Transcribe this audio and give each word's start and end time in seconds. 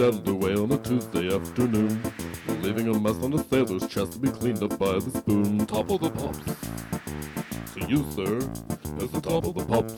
and 0.00 0.08
a 0.08 0.12
fork 0.12 0.22
skedaddled 0.22 0.28
away 0.28 0.54
on 0.54 0.72
a 0.72 0.78
Tuesday 0.78 1.34
afternoon, 1.34 2.00
leaving 2.62 2.88
a 2.88 2.98
mess 2.98 3.16
on 3.22 3.30
the 3.30 3.42
sailor's 3.44 3.86
chest 3.88 4.12
to 4.12 4.18
be 4.18 4.30
cleaned 4.30 4.62
up 4.62 4.78
by 4.78 4.92
the 4.98 5.10
spoon. 5.10 5.66
Top 5.66 5.90
of 5.90 6.00
the 6.00 6.10
pops. 6.10 6.38
To 7.74 7.88
you, 7.88 8.04
sir, 8.12 8.38
is 9.02 9.10
the 9.10 9.20
top 9.20 9.44
of 9.44 9.54
the 9.54 9.64
pops. 9.64 9.94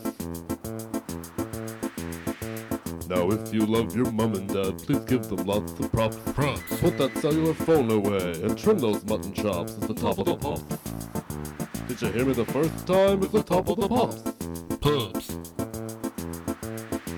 Now, 3.08 3.30
if 3.30 3.52
you 3.52 3.66
love 3.66 3.94
your 3.96 4.10
mom 4.12 4.34
and 4.34 4.48
dad, 4.48 4.78
please 4.78 5.04
give 5.04 5.24
them 5.24 5.44
lots 5.46 5.72
of 5.72 5.90
props. 5.90 6.16
Props. 6.32 6.62
Put 6.80 6.96
that 6.98 7.16
cellular 7.18 7.54
phone 7.54 7.90
away 7.90 8.40
and 8.42 8.56
trim 8.56 8.78
those 8.78 9.04
mutton 9.04 9.32
chops. 9.32 9.74
It's 9.78 9.86
the 9.88 9.94
top 9.94 10.18
of 10.18 10.26
the 10.26 10.36
pops. 10.36 10.62
Did 11.88 12.02
you 12.02 12.12
hear 12.12 12.24
me 12.24 12.32
the 12.34 12.44
first 12.46 12.86
time? 12.86 13.22
It's 13.22 13.32
the 13.32 13.42
top 13.42 13.68
of 13.68 13.80
the 13.80 13.88
pops. 13.88 14.22
Pups. 14.80 15.59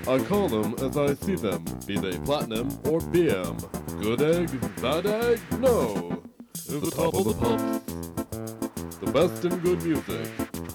I 0.08 0.18
call 0.18 0.48
them 0.48 0.74
as 0.80 0.96
I 0.96 1.14
see 1.14 1.36
them, 1.36 1.64
be 1.86 1.96
they 1.96 2.18
platinum 2.18 2.68
or 2.84 2.98
BM. 2.98 3.56
Good 4.00 4.20
egg, 4.20 4.50
bad 4.82 5.06
egg, 5.06 5.40
no. 5.60 6.20
It's 6.54 6.66
the 6.66 6.90
top 6.90 7.14
of 7.14 7.24
the 7.24 7.34
pops. 7.34 8.98
The 8.98 9.12
best 9.12 9.44
in 9.44 9.56
good 9.60 9.80
music 9.84 10.28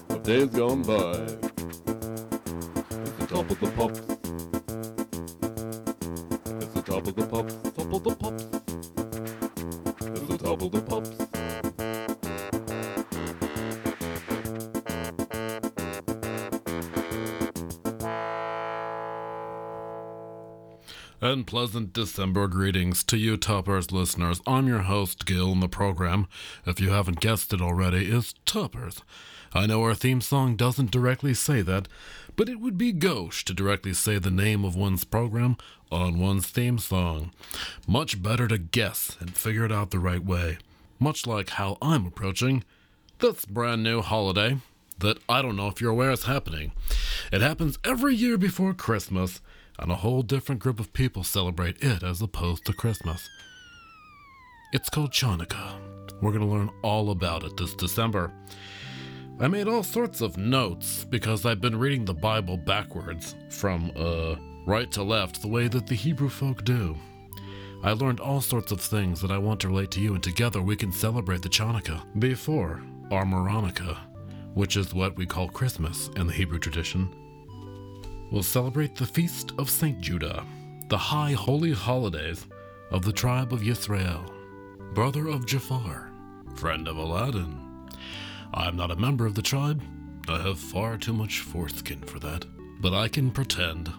of 0.08 0.22
days 0.22 0.46
gone 0.46 0.82
by. 0.82 1.12
It's 3.02 3.12
the 3.18 3.26
top 3.26 3.50
of 3.50 3.60
the 3.60 3.70
pops. 3.76 4.00
It's 6.62 6.72
the 6.72 6.82
top 6.82 7.06
of 7.06 7.14
the 7.14 7.26
pops, 7.26 7.54
top 7.76 7.92
of 7.92 8.04
the 8.04 8.14
pops. 8.16 8.44
It's 10.06 10.26
the 10.26 10.38
top 10.38 10.62
of 10.62 10.72
the 10.72 10.80
pops. 10.80 11.37
And 21.28 21.46
pleasant 21.46 21.92
December 21.92 22.48
greetings 22.48 23.04
to 23.04 23.18
you, 23.18 23.36
Toppers 23.36 23.92
listeners. 23.92 24.40
I'm 24.46 24.66
your 24.66 24.78
host, 24.78 25.26
Gil, 25.26 25.52
and 25.52 25.62
the 25.62 25.68
program, 25.68 26.26
if 26.64 26.80
you 26.80 26.88
haven't 26.88 27.20
guessed 27.20 27.52
it 27.52 27.60
already, 27.60 28.10
is 28.10 28.34
Toppers. 28.46 29.02
I 29.52 29.66
know 29.66 29.82
our 29.82 29.94
theme 29.94 30.22
song 30.22 30.56
doesn't 30.56 30.90
directly 30.90 31.34
say 31.34 31.60
that, 31.60 31.86
but 32.34 32.48
it 32.48 32.60
would 32.60 32.78
be 32.78 32.92
gauche 32.92 33.44
to 33.44 33.52
directly 33.52 33.92
say 33.92 34.18
the 34.18 34.30
name 34.30 34.64
of 34.64 34.74
one's 34.74 35.04
program 35.04 35.58
on 35.92 36.18
one's 36.18 36.46
theme 36.46 36.78
song. 36.78 37.30
Much 37.86 38.22
better 38.22 38.48
to 38.48 38.56
guess 38.56 39.14
and 39.20 39.36
figure 39.36 39.66
it 39.66 39.72
out 39.72 39.90
the 39.90 39.98
right 39.98 40.24
way. 40.24 40.56
Much 40.98 41.26
like 41.26 41.50
how 41.50 41.76
I'm 41.82 42.06
approaching 42.06 42.64
this 43.18 43.44
brand 43.44 43.82
new 43.82 44.00
holiday 44.00 44.56
that 45.00 45.18
I 45.28 45.42
don't 45.42 45.56
know 45.56 45.68
if 45.68 45.78
you're 45.78 45.92
aware 45.92 46.10
is 46.10 46.24
happening. 46.24 46.72
It 47.30 47.42
happens 47.42 47.78
every 47.84 48.14
year 48.14 48.38
before 48.38 48.72
Christmas, 48.72 49.42
and 49.78 49.92
a 49.92 49.96
whole 49.96 50.22
different 50.22 50.60
group 50.60 50.80
of 50.80 50.92
people 50.92 51.22
celebrate 51.22 51.82
it 51.82 52.02
as 52.02 52.20
opposed 52.20 52.64
to 52.66 52.72
Christmas. 52.72 53.28
It's 54.72 54.90
called 54.90 55.12
Chanukah. 55.12 55.80
We're 56.20 56.32
going 56.32 56.46
to 56.46 56.52
learn 56.52 56.70
all 56.82 57.10
about 57.10 57.44
it 57.44 57.56
this 57.56 57.74
December. 57.74 58.32
I 59.40 59.46
made 59.46 59.68
all 59.68 59.84
sorts 59.84 60.20
of 60.20 60.36
notes 60.36 61.04
because 61.04 61.46
I've 61.46 61.60
been 61.60 61.78
reading 61.78 62.04
the 62.04 62.14
Bible 62.14 62.56
backwards, 62.56 63.36
from 63.50 63.92
uh, 63.96 64.34
right 64.66 64.90
to 64.92 65.02
left, 65.02 65.40
the 65.40 65.48
way 65.48 65.68
that 65.68 65.86
the 65.86 65.94
Hebrew 65.94 66.28
folk 66.28 66.64
do. 66.64 66.96
I 67.84 67.92
learned 67.92 68.18
all 68.18 68.40
sorts 68.40 68.72
of 68.72 68.80
things 68.80 69.20
that 69.20 69.30
I 69.30 69.38
want 69.38 69.60
to 69.60 69.68
relate 69.68 69.92
to 69.92 70.00
you, 70.00 70.14
and 70.14 70.22
together 70.22 70.60
we 70.60 70.74
can 70.74 70.90
celebrate 70.90 71.42
the 71.42 71.48
Chanukah 71.48 72.02
before 72.18 72.82
our 73.12 73.24
Moronica, 73.24 73.96
which 74.54 74.76
is 74.76 74.92
what 74.92 75.16
we 75.16 75.24
call 75.24 75.48
Christmas 75.48 76.10
in 76.16 76.26
the 76.26 76.32
Hebrew 76.32 76.58
tradition. 76.58 77.27
We'll 78.30 78.42
celebrate 78.42 78.94
the 78.94 79.06
feast 79.06 79.52
of 79.56 79.70
Saint 79.70 80.02
Judah, 80.02 80.44
the 80.88 80.98
high 80.98 81.32
holy 81.32 81.72
holidays 81.72 82.46
of 82.90 83.02
the 83.02 83.12
tribe 83.12 83.54
of 83.54 83.60
Yisrael, 83.60 84.30
brother 84.92 85.28
of 85.28 85.46
Jafar, 85.46 86.10
friend 86.54 86.88
of 86.88 86.98
Aladdin. 86.98 87.58
I'm 88.52 88.76
not 88.76 88.90
a 88.90 88.96
member 88.96 89.24
of 89.24 89.34
the 89.34 89.40
tribe. 89.40 89.82
I 90.28 90.42
have 90.42 90.58
far 90.58 90.98
too 90.98 91.14
much 91.14 91.40
foreskin 91.40 92.02
for 92.02 92.18
that. 92.18 92.44
But 92.80 92.92
I 92.92 93.08
can 93.08 93.30
pretend. 93.30 93.90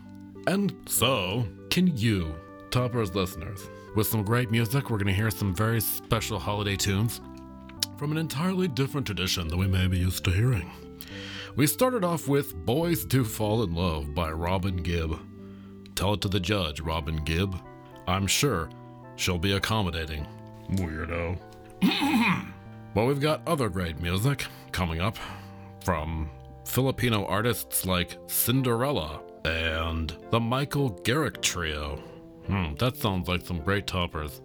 And 0.46 0.76
so 0.86 1.48
can 1.72 1.98
you, 1.98 2.36
Toppers 2.70 3.16
listeners. 3.16 3.68
With 3.96 4.06
some 4.06 4.24
great 4.24 4.52
music, 4.52 4.92
we're 4.92 4.98
going 4.98 5.08
to 5.08 5.14
hear 5.14 5.32
some 5.32 5.56
very 5.56 5.82
special 5.82 6.38
holiday 6.38 6.76
tunes 6.76 7.20
from 7.98 8.12
an 8.12 8.20
entirely 8.20 8.68
different 8.68 9.08
tradition 9.08 9.48
than 9.48 9.58
we 9.58 9.66
may 9.66 9.88
be 9.88 9.98
used 9.98 10.24
to 10.26 10.32
hearing. 10.32 10.70
We 11.56 11.66
started 11.68 12.04
off 12.04 12.28
with 12.28 12.56
Boys 12.66 13.04
Do 13.06 13.24
Fall 13.24 13.64
in 13.64 13.74
Love 13.74 14.14
by 14.14 14.32
Robin 14.32 14.78
Gibb. 14.78 15.20
Tell 15.96 16.14
it 16.14 16.22
to 16.22 16.28
the 16.28 16.40
judge, 16.40 16.80
Robin 16.80 17.18
Gibb. 17.24 17.56
I'm 18.08 18.28
sure 18.28 18.70
she'll 19.16 19.40
be 19.40 19.54
accommodating. 19.54 20.28
Weirdo. 20.74 21.38
but 22.94 23.06
we've 23.06 23.20
got 23.20 23.48
other 23.48 23.68
great 23.68 24.00
music 24.00 24.46
coming 24.72 25.02
up 25.02 25.18
from 25.84 26.30
Filipino 26.66 27.26
artists 27.26 27.86
like 27.86 28.18
Cinderella 28.28 29.22
and 29.44 30.16
the 30.30 30.40
Michael 30.40 30.90
Garrick 30.90 31.42
Trio. 31.42 31.96
Hmm, 32.46 32.76
that 32.76 32.96
sounds 32.96 33.28
like 33.28 33.46
some 33.46 33.60
great 33.62 33.88
toppers. 33.88 34.42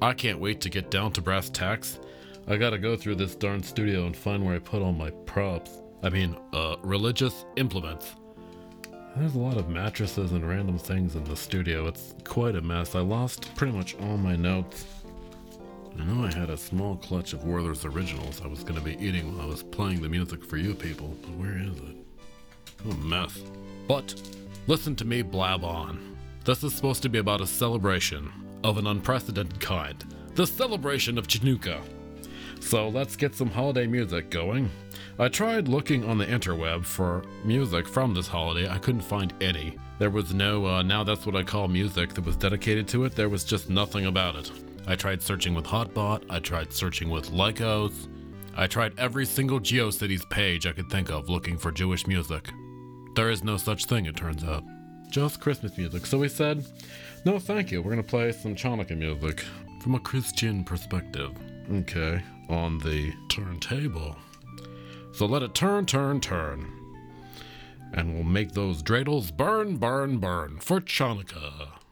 I 0.00 0.12
can't 0.14 0.40
wait 0.40 0.60
to 0.62 0.70
get 0.70 0.90
down 0.90 1.12
to 1.12 1.20
brass 1.20 1.50
tacks. 1.50 1.98
I 2.46 2.56
gotta 2.56 2.78
go 2.78 2.96
through 2.96 3.16
this 3.16 3.34
darn 3.34 3.62
studio 3.62 4.06
and 4.06 4.16
find 4.16 4.44
where 4.44 4.54
I 4.54 4.60
put 4.60 4.82
all 4.82 4.92
my 4.92 5.10
props. 5.10 5.80
I 6.04 6.10
mean, 6.10 6.36
uh, 6.52 6.76
religious 6.82 7.46
implements. 7.56 8.14
There's 9.16 9.34
a 9.34 9.38
lot 9.38 9.56
of 9.56 9.70
mattresses 9.70 10.32
and 10.32 10.46
random 10.46 10.76
things 10.76 11.16
in 11.16 11.24
the 11.24 11.34
studio. 11.34 11.86
It's 11.86 12.14
quite 12.24 12.56
a 12.56 12.60
mess. 12.60 12.94
I 12.94 13.00
lost 13.00 13.54
pretty 13.54 13.72
much 13.72 13.96
all 14.00 14.18
my 14.18 14.36
notes. 14.36 14.84
I 15.98 16.04
know 16.04 16.26
I 16.26 16.34
had 16.34 16.50
a 16.50 16.58
small 16.58 16.96
clutch 16.96 17.32
of 17.32 17.44
Werther's 17.44 17.86
originals 17.86 18.42
I 18.44 18.48
was 18.48 18.62
going 18.62 18.74
to 18.74 18.84
be 18.84 18.98
eating 19.02 19.34
while 19.34 19.46
I 19.46 19.48
was 19.48 19.62
playing 19.62 20.02
the 20.02 20.08
music 20.10 20.44
for 20.44 20.58
you 20.58 20.74
people, 20.74 21.16
but 21.22 21.30
where 21.36 21.56
is 21.56 21.78
it? 21.78 21.96
A 22.90 22.94
mess. 22.96 23.40
But 23.88 24.14
listen 24.66 24.94
to 24.96 25.06
me 25.06 25.22
blab 25.22 25.64
on. 25.64 26.16
This 26.44 26.62
is 26.64 26.74
supposed 26.74 27.02
to 27.04 27.08
be 27.08 27.18
about 27.18 27.40
a 27.40 27.46
celebration 27.46 28.30
of 28.62 28.76
an 28.76 28.86
unprecedented 28.86 29.58
kind 29.58 30.04
the 30.34 30.46
celebration 30.46 31.16
of 31.16 31.28
Chinooka. 31.28 31.80
So 32.64 32.88
let's 32.88 33.14
get 33.14 33.34
some 33.34 33.50
holiday 33.50 33.86
music 33.86 34.30
going. 34.30 34.70
I 35.18 35.28
tried 35.28 35.68
looking 35.68 36.02
on 36.08 36.16
the 36.16 36.24
interweb 36.24 36.86
for 36.86 37.22
music 37.44 37.86
from 37.86 38.14
this 38.14 38.26
holiday. 38.26 38.66
I 38.66 38.78
couldn't 38.78 39.02
find 39.02 39.34
any. 39.42 39.76
There 39.98 40.08
was 40.08 40.32
no, 40.32 40.66
uh, 40.66 40.82
now 40.82 41.04
that's 41.04 41.26
what 41.26 41.36
I 41.36 41.42
call 41.42 41.68
music 41.68 42.14
that 42.14 42.24
was 42.24 42.36
dedicated 42.36 42.88
to 42.88 43.04
it. 43.04 43.14
There 43.14 43.28
was 43.28 43.44
just 43.44 43.68
nothing 43.68 44.06
about 44.06 44.36
it. 44.36 44.50
I 44.86 44.96
tried 44.96 45.20
searching 45.20 45.54
with 45.54 45.66
Hotbot. 45.66 46.24
I 46.30 46.40
tried 46.40 46.72
searching 46.72 47.10
with 47.10 47.30
Lycos. 47.30 48.08
I 48.56 48.66
tried 48.66 48.98
every 48.98 49.26
single 49.26 49.60
GeoCities 49.60 50.28
page 50.30 50.66
I 50.66 50.72
could 50.72 50.88
think 50.88 51.10
of 51.10 51.28
looking 51.28 51.58
for 51.58 51.70
Jewish 51.70 52.06
music. 52.06 52.50
There 53.14 53.30
is 53.30 53.44
no 53.44 53.58
such 53.58 53.84
thing, 53.84 54.06
it 54.06 54.16
turns 54.16 54.42
out. 54.42 54.64
Just 55.10 55.38
Christmas 55.38 55.76
music. 55.76 56.06
So 56.06 56.16
we 56.16 56.28
said, 56.28 56.64
no, 57.26 57.38
thank 57.38 57.70
you. 57.70 57.82
We're 57.82 57.92
going 57.92 58.02
to 58.02 58.08
play 58.08 58.32
some 58.32 58.56
Chanukah 58.56 58.96
music 58.96 59.44
from 59.80 59.94
a 59.94 60.00
Christian 60.00 60.64
perspective. 60.64 61.30
Okay, 61.70 62.22
on 62.48 62.78
the 62.78 63.12
turntable. 63.28 64.16
So 65.12 65.26
let 65.26 65.42
it 65.42 65.54
turn, 65.54 65.86
turn, 65.86 66.20
turn. 66.20 66.72
And 67.92 68.14
we'll 68.14 68.24
make 68.24 68.52
those 68.52 68.82
dreidels 68.82 69.34
burn, 69.34 69.76
burn, 69.76 70.18
burn 70.18 70.58
for 70.58 70.80
Chanukah. 70.80 71.83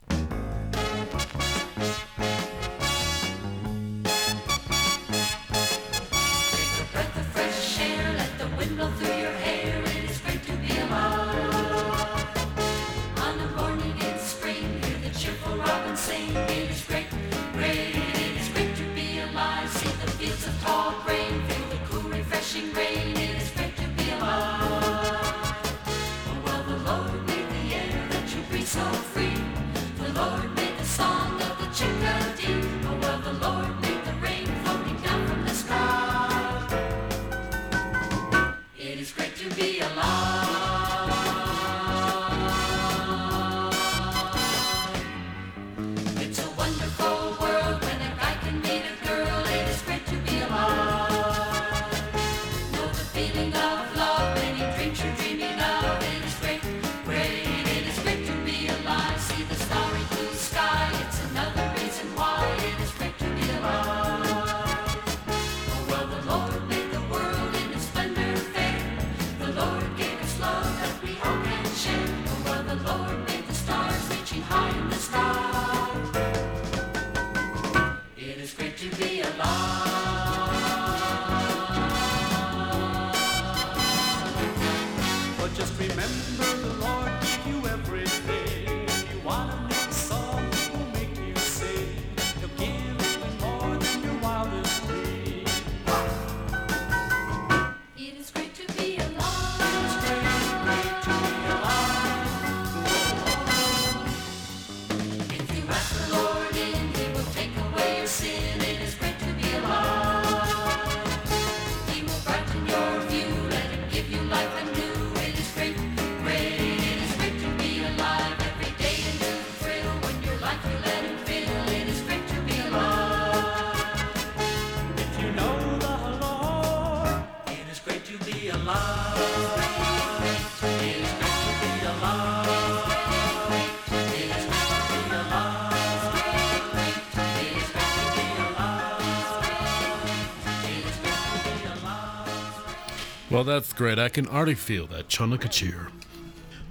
That's 143.44 143.72
great. 143.72 143.98
I 143.98 144.08
can 144.08 144.28
already 144.28 144.54
feel 144.54 144.86
that 144.88 145.08
Chanukah 145.08 145.50
cheer. 145.50 145.88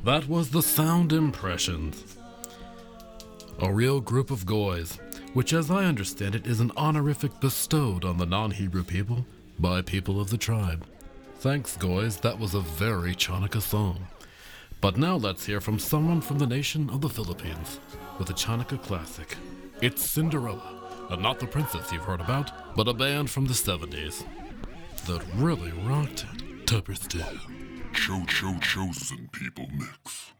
That 0.04 0.28
was 0.28 0.52
the 0.52 0.62
Sound 0.62 1.12
Impressions. 1.12 2.18
A 3.60 3.72
real 3.72 4.00
group 4.00 4.32
of 4.32 4.46
goys, 4.46 4.98
which, 5.34 5.54
as 5.54 5.70
I 5.70 5.86
understand 5.86 6.34
it, 6.34 6.48
is 6.48 6.60
an 6.60 6.72
honorific 6.78 7.40
bestowed 7.40 8.06
on 8.06 8.18
the 8.18 8.26
non 8.26 8.52
Hebrew 8.52 8.84
people 8.84 9.26
by 9.60 9.82
people 9.82 10.20
of 10.20 10.30
the 10.30 10.38
tribe. 10.38 10.86
Thanks, 11.40 11.76
goys. 11.78 12.18
That 12.18 12.40
was 12.40 12.54
a 12.54 12.62
very 12.62 13.16
Chanukah 13.16 13.62
song. 13.62 14.08
But 14.80 14.98
now 14.98 15.16
let's 15.16 15.46
hear 15.46 15.62
from 15.62 15.78
someone 15.78 16.22
from 16.22 16.40
the 16.40 16.48
nation 16.48 16.90
of 16.90 17.02
the 17.02 17.10
Philippines 17.10 17.80
with 18.18 18.30
a 18.30 18.34
Chanukah 18.34 18.82
classic. 18.82 19.36
It's 19.82 20.10
Cinderella, 20.10 21.08
and 21.10 21.22
not 21.22 21.40
the 21.40 21.48
princess 21.48 21.92
you've 21.92 22.04
heard 22.04 22.22
about, 22.22 22.76
but 22.76 22.88
a 22.88 22.94
band 22.94 23.30
from 23.30 23.46
the 23.46 23.54
70s 23.54 24.24
that 25.06 25.22
really 25.36 25.72
rocked 25.72 26.26
it. 26.34 26.51
Tuppers 26.72 27.00
did. 27.00 27.26
Cho 27.94 28.24
Cho 28.28 28.58
Chosen 28.62 29.30
People 29.34 29.68
Mix. 29.74 30.32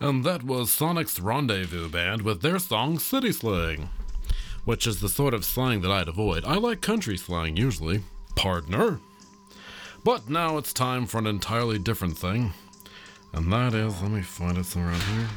And 0.00 0.24
that 0.24 0.42
was 0.42 0.72
Sonic's 0.72 1.20
Rendezvous 1.20 1.90
Band 1.90 2.22
with 2.22 2.40
their 2.40 2.58
song 2.58 2.98
City 2.98 3.32
Slang, 3.32 3.90
which 4.64 4.86
is 4.86 5.00
the 5.00 5.10
sort 5.10 5.34
of 5.34 5.44
slang 5.44 5.82
that 5.82 5.90
I'd 5.90 6.08
avoid. 6.08 6.44
I 6.44 6.54
like 6.54 6.80
country 6.80 7.18
slang 7.18 7.56
usually. 7.56 8.02
Partner. 8.34 8.98
But 10.02 10.30
now 10.30 10.56
it's 10.56 10.72
time 10.72 11.04
for 11.04 11.18
an 11.18 11.26
entirely 11.26 11.78
different 11.78 12.16
thing. 12.16 12.54
And 13.34 13.52
that 13.52 13.74
is, 13.74 14.00
let 14.00 14.10
me 14.10 14.22
find 14.22 14.56
it 14.56 14.64
somewhere 14.64 14.92
around 14.92 15.02
here. 15.02 15.28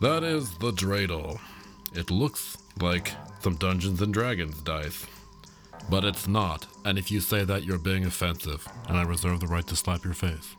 That 0.00 0.24
is 0.24 0.58
the 0.58 0.72
dreidel. 0.72 1.38
It 1.94 2.10
looks 2.10 2.58
like 2.80 3.12
some 3.40 3.54
Dungeons 3.54 4.02
and 4.02 4.12
Dragons 4.12 4.60
dice. 4.60 5.06
But 5.88 6.04
it's 6.04 6.26
not, 6.26 6.66
and 6.84 6.98
if 6.98 7.10
you 7.10 7.20
say 7.20 7.44
that, 7.44 7.64
you're 7.64 7.78
being 7.78 8.04
offensive, 8.04 8.66
and 8.88 8.96
I 8.96 9.02
reserve 9.02 9.40
the 9.40 9.46
right 9.46 9.66
to 9.68 9.76
slap 9.76 10.04
your 10.04 10.14
face. 10.14 10.56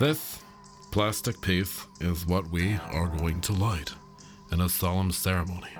This 0.00 0.42
plastic 0.90 1.40
piece 1.40 1.86
is 2.00 2.26
what 2.26 2.50
we 2.50 2.78
are 2.90 3.06
going 3.06 3.40
to 3.42 3.52
light 3.52 3.92
in 4.50 4.60
a 4.60 4.68
solemn 4.68 5.12
ceremony. 5.12 5.70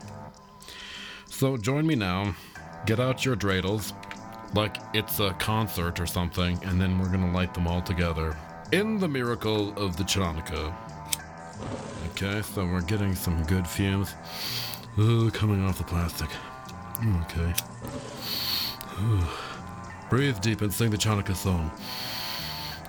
So 1.26 1.56
join 1.56 1.86
me 1.86 1.96
now, 1.96 2.34
get 2.86 3.00
out 3.00 3.24
your 3.24 3.36
dreidels, 3.36 3.92
like 4.54 4.76
it's 4.92 5.18
a 5.18 5.32
concert 5.34 5.98
or 5.98 6.06
something, 6.06 6.62
and 6.64 6.80
then 6.80 6.98
we're 6.98 7.10
gonna 7.10 7.32
light 7.32 7.54
them 7.54 7.66
all 7.66 7.82
together 7.82 8.36
in 8.72 8.98
the 8.98 9.08
miracle 9.08 9.76
of 9.76 9.96
the 9.96 10.04
Chanukah. 10.04 10.74
Okay, 12.10 12.42
so 12.42 12.64
we're 12.64 12.82
getting 12.82 13.14
some 13.14 13.42
good 13.44 13.66
fumes 13.66 14.14
Ooh, 14.96 15.28
coming 15.32 15.64
off 15.64 15.78
the 15.78 15.84
plastic. 15.84 16.28
Mm, 17.00 17.24
okay. 17.24 18.13
Breathe 20.10 20.40
deep 20.40 20.60
and 20.60 20.72
sing 20.72 20.90
the 20.90 20.96
Chanukah 20.96 21.34
song. 21.34 21.70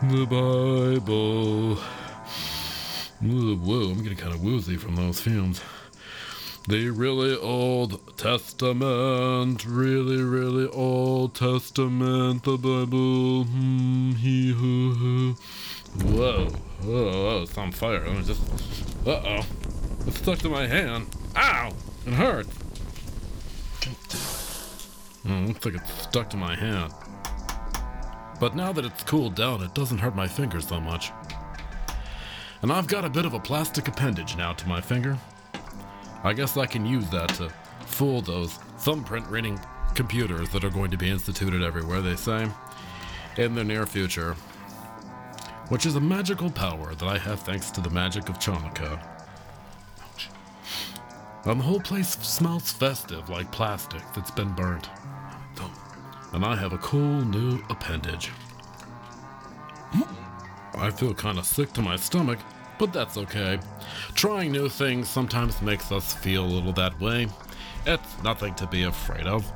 The 0.03 0.25
Bible. 0.25 1.75
Whoa, 3.21 3.91
I'm 3.91 4.03
getting 4.03 4.17
kind 4.17 4.33
of 4.33 4.43
woozy 4.43 4.77
from 4.77 4.95
those 4.95 5.19
fumes. 5.19 5.61
The 6.67 6.89
really 6.89 7.37
old 7.37 8.17
testament, 8.17 9.65
really, 9.65 10.21
really 10.21 10.67
old 10.67 11.35
testament, 11.35 12.43
the 12.43 12.57
Bible. 12.57 13.45
Hmm, 13.45 14.11
he, 14.13 14.51
hoo, 14.51 14.93
hoo. 14.93 15.35
Whoa, 16.03 16.49
whoa, 16.81 17.11
whoa, 17.11 17.41
it's 17.43 17.57
on 17.57 17.71
fire. 17.71 18.05
Let 18.05 18.17
me 18.17 18.23
just. 18.23 18.41
Uh 19.05 19.21
oh. 19.23 19.45
It's 20.07 20.17
stuck 20.17 20.39
to 20.39 20.49
my 20.49 20.67
hand. 20.67 21.07
Ow! 21.35 21.71
It 22.05 22.13
hurts. 22.13 22.49
Mm, 25.25 25.47
looks 25.47 25.65
like 25.65 25.75
it's 25.75 26.03
stuck 26.03 26.29
to 26.29 26.37
my 26.37 26.55
hand. 26.55 26.93
But 28.39 28.55
now 28.55 28.71
that 28.73 28.85
it's 28.85 29.03
cooled 29.03 29.35
down, 29.35 29.63
it 29.63 29.73
doesn't 29.73 29.97
hurt 29.97 30.15
my 30.15 30.27
fingers 30.27 30.67
so 30.67 30.79
much. 30.79 31.11
And 32.61 32.71
I've 32.71 32.87
got 32.87 33.05
a 33.05 33.09
bit 33.09 33.25
of 33.25 33.33
a 33.33 33.39
plastic 33.39 33.87
appendage 33.87 34.35
now 34.35 34.53
to 34.53 34.67
my 34.67 34.81
finger. 34.81 35.17
I 36.23 36.33
guess 36.33 36.57
I 36.57 36.65
can 36.65 36.85
use 36.85 37.09
that 37.09 37.29
to 37.35 37.51
fool 37.85 38.21
those 38.21 38.53
thumbprint 38.79 39.27
reading 39.27 39.59
computers 39.95 40.49
that 40.49 40.63
are 40.63 40.69
going 40.69 40.91
to 40.91 40.97
be 40.97 41.09
instituted 41.09 41.63
everywhere, 41.63 42.01
they 42.01 42.15
say, 42.15 42.47
in 43.37 43.55
the 43.55 43.63
near 43.63 43.85
future. 43.85 44.33
Which 45.69 45.85
is 45.85 45.95
a 45.95 46.01
magical 46.01 46.51
power 46.51 46.93
that 46.93 47.07
I 47.07 47.17
have 47.17 47.39
thanks 47.39 47.71
to 47.71 47.81
the 47.81 47.89
magic 47.89 48.29
of 48.29 48.37
Chanukah. 48.37 48.99
And 51.45 51.59
the 51.59 51.63
whole 51.63 51.79
place 51.79 52.09
smells 52.09 52.71
festive 52.71 53.29
like 53.29 53.51
plastic 53.51 54.01
that's 54.13 54.31
been 54.31 54.53
burnt. 54.53 54.89
And 56.35 56.43
I 56.43 56.53
have 56.57 56.73
a 56.73 56.77
cool 56.79 57.23
new 57.23 57.63
appendage. 57.69 58.29
I 60.77 60.91
feel 60.91 61.13
kind 61.13 61.39
of 61.39 61.45
sick 61.45 61.71
to 61.71 61.81
my 61.81 61.95
stomach, 61.95 62.39
but 62.77 62.91
that's 62.91 63.15
okay. 63.15 63.57
Trying 64.15 64.51
new 64.51 64.67
things 64.67 65.07
sometimes 65.07 65.61
makes 65.61 65.93
us 65.93 66.13
feel 66.13 66.43
a 66.43 66.45
little 66.45 66.73
that 66.73 66.99
way. 66.99 67.29
It's 67.85 68.21
nothing 68.21 68.53
to 68.55 68.67
be 68.67 68.83
afraid 68.83 69.25
of. 69.25 69.49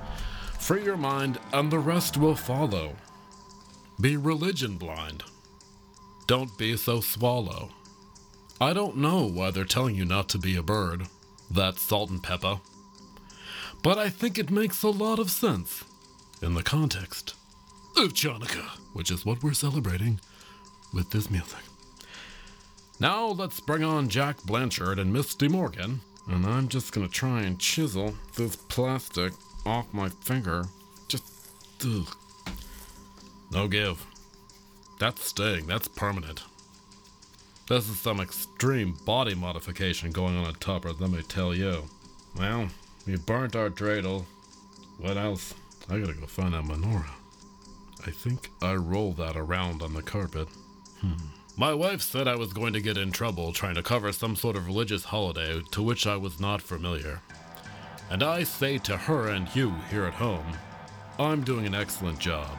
Free 0.57 0.81
your 0.85 0.95
mind, 0.95 1.37
and 1.51 1.69
the 1.69 1.79
rest 1.79 2.15
will 2.15 2.35
follow. 2.35 2.95
Be 3.99 4.15
religion 4.15 4.77
blind. 4.77 5.23
Don't 6.27 6.57
be 6.57 6.77
so 6.77 7.01
swallow. 7.01 7.71
I 8.61 8.71
don't 8.71 8.95
know 8.95 9.29
why 9.29 9.51
they're 9.51 9.65
telling 9.65 9.95
you 9.95 10.05
not 10.05 10.29
to 10.29 10.37
be 10.37 10.55
a 10.55 10.63
bird. 10.63 11.07
That's 11.51 11.81
salt 11.81 12.09
and 12.09 12.23
pepper. 12.23 12.61
But 13.83 13.97
I 13.97 14.07
think 14.07 14.37
it 14.37 14.49
makes 14.49 14.81
a 14.81 14.89
lot 14.89 15.19
of 15.19 15.29
sense 15.29 15.83
in 16.41 16.53
the 16.53 16.63
context 16.63 17.35
of 17.97 18.13
Chanukah, 18.13 18.69
which 18.93 19.11
is 19.11 19.25
what 19.25 19.43
we're 19.43 19.53
celebrating 19.53 20.19
with 20.93 21.09
this 21.11 21.29
music. 21.29 21.59
Now 22.99 23.27
let's 23.27 23.59
bring 23.59 23.83
on 23.83 24.09
Jack 24.09 24.43
Blanchard 24.43 24.99
and 24.99 25.11
Misty 25.11 25.47
Morgan, 25.47 26.01
and 26.27 26.45
I'm 26.45 26.67
just 26.67 26.91
gonna 26.91 27.07
try 27.07 27.41
and 27.41 27.59
chisel 27.59 28.15
this 28.35 28.55
plastic 28.55 29.33
off 29.65 29.93
my 29.93 30.09
finger. 30.09 30.65
Just, 31.07 31.23
ugh. 31.85 32.15
No 33.51 33.67
give. 33.67 34.05
That's 34.99 35.23
staying, 35.23 35.67
that's 35.67 35.87
permanent. 35.87 36.43
This 37.67 37.87
is 37.87 37.99
some 37.99 38.19
extreme 38.19 38.97
body 39.05 39.35
modification 39.35 40.11
going 40.11 40.35
on 40.37 40.47
at 40.47 40.59
Tupper, 40.59 40.91
let 40.99 41.11
me 41.11 41.21
tell 41.21 41.53
you. 41.53 41.83
Well, 42.37 42.69
we 43.05 43.15
burnt 43.17 43.55
our 43.55 43.69
dreidel. 43.69 44.25
What 44.97 45.17
else? 45.17 45.53
I 45.89 45.99
gotta 45.99 46.13
go 46.13 46.27
find 46.27 46.53
that 46.53 46.63
menorah. 46.63 47.09
I 48.05 48.11
think 48.11 48.51
I 48.61 48.75
rolled 48.75 49.17
that 49.17 49.35
around 49.35 49.81
on 49.81 49.93
the 49.93 50.01
carpet. 50.01 50.47
Hmm. 51.01 51.13
My 51.57 51.73
wife 51.73 52.01
said 52.01 52.27
I 52.27 52.35
was 52.35 52.53
going 52.53 52.73
to 52.73 52.81
get 52.81 52.97
in 52.97 53.11
trouble 53.11 53.51
trying 53.51 53.75
to 53.75 53.83
cover 53.83 54.13
some 54.13 54.35
sort 54.35 54.55
of 54.55 54.65
religious 54.65 55.03
holiday 55.05 55.61
to 55.71 55.81
which 55.81 56.07
I 56.07 56.15
was 56.15 56.39
not 56.39 56.61
familiar. 56.61 57.21
And 58.09 58.23
I 58.23 58.43
say 58.43 58.77
to 58.79 58.95
her 58.95 59.27
and 59.27 59.53
you 59.53 59.73
here 59.89 60.05
at 60.05 60.13
home, 60.13 60.45
I'm 61.19 61.43
doing 61.43 61.65
an 61.65 61.75
excellent 61.75 62.19
job. 62.19 62.49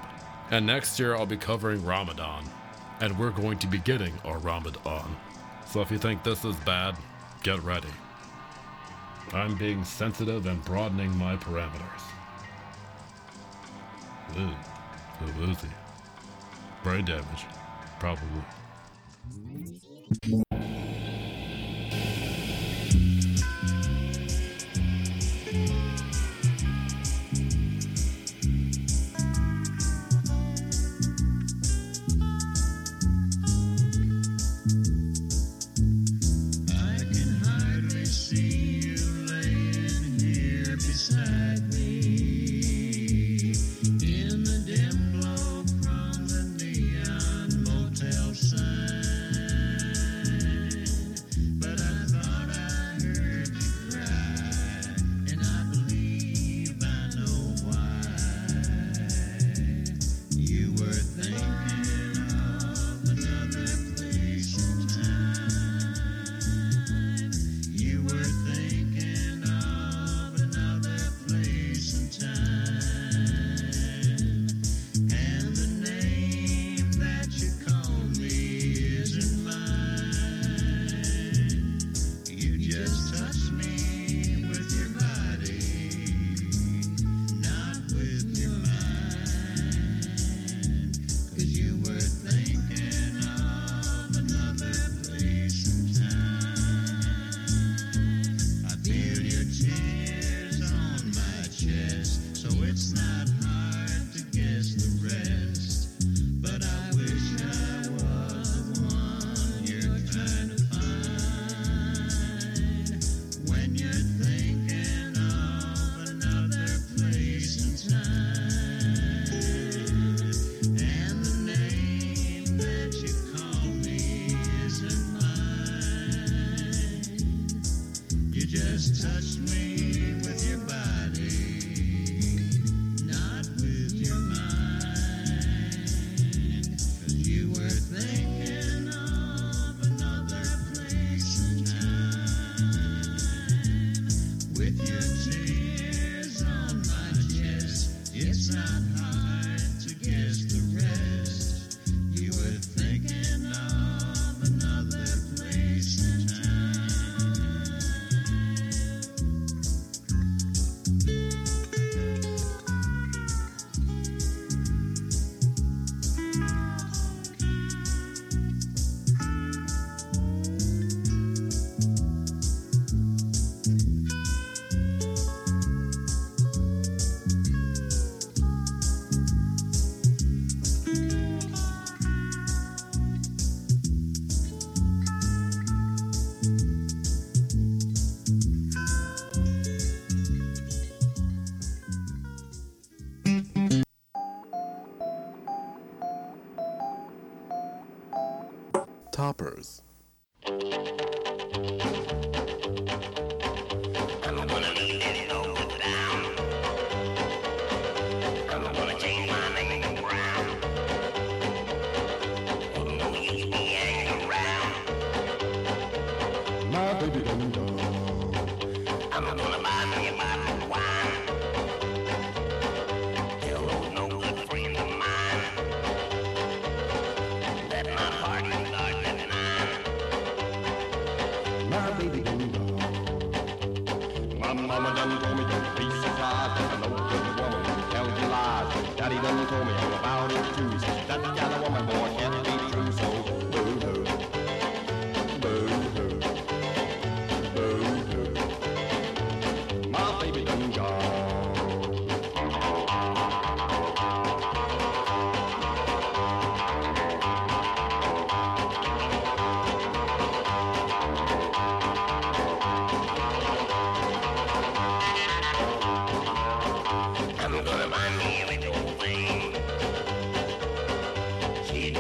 And 0.51 0.67
next 0.67 0.99
year 1.01 1.15
I'll 1.15 1.25
be 1.25 1.39
covering 1.39 1.85
Ramadan. 1.85 2.45
And 3.01 3.19
we're 3.19 3.31
going 3.31 3.59
to 3.61 3.67
be 3.67 3.79
getting 3.79 4.13
our 4.25 4.39
Ramadan. 4.39 5.17
So 5.67 5.81
if 5.81 5.91
you 5.91 5.97
think 5.97 6.23
this 6.23 6.45
is 6.45 6.57
bad, 6.57 6.97
get 7.43 7.63
ready. 7.63 7.89
I'm 9.33 9.57
being 9.57 9.85
sensitive 9.85 10.47
and 10.47 10.63
broadening 10.65 11.17
my 11.17 11.37
parameters. 11.37 12.03
Ooh, 14.39 14.55
feel 15.19 15.33
woozy. 15.47 15.69
Brain 16.83 17.05
damage, 17.05 17.47
probably. 17.99 18.43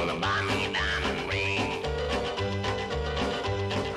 gonna 0.06 0.18
buy 0.18 0.40
me 0.44 0.64
a 0.64 0.72
diamond 0.72 1.28
ring. 1.30 1.84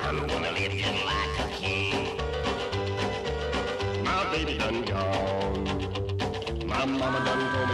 I'm 0.02 0.26
gonna 0.26 0.52
live 0.52 0.72
just 0.72 1.04
like 1.06 1.38
a 1.38 1.48
king. 1.56 2.18
My 4.04 4.30
baby 4.30 4.58
done 4.58 4.82
gone. 4.82 6.66
My 6.66 6.84
mama 6.84 7.24
done 7.24 7.54
told 7.54 7.68
me. 7.70 7.73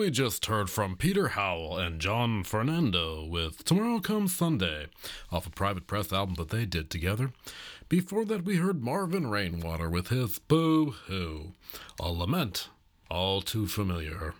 We 0.00 0.10
just 0.10 0.46
heard 0.46 0.70
from 0.70 0.96
Peter 0.96 1.28
Howell 1.28 1.76
and 1.76 2.00
John 2.00 2.42
Fernando 2.42 3.22
with 3.22 3.64
Tomorrow 3.64 4.00
Comes 4.00 4.34
Sunday 4.34 4.86
off 5.30 5.46
a 5.46 5.50
private 5.50 5.86
press 5.86 6.10
album 6.10 6.36
that 6.36 6.48
they 6.48 6.64
did 6.64 6.88
together. 6.88 7.32
Before 7.90 8.24
that, 8.24 8.42
we 8.42 8.56
heard 8.56 8.82
Marvin 8.82 9.28
Rainwater 9.28 9.90
with 9.90 10.08
his 10.08 10.38
Boo 10.38 10.92
Hoo, 11.06 11.52
a 12.00 12.08
lament 12.08 12.70
all 13.10 13.42
too 13.42 13.66
familiar 13.66 14.32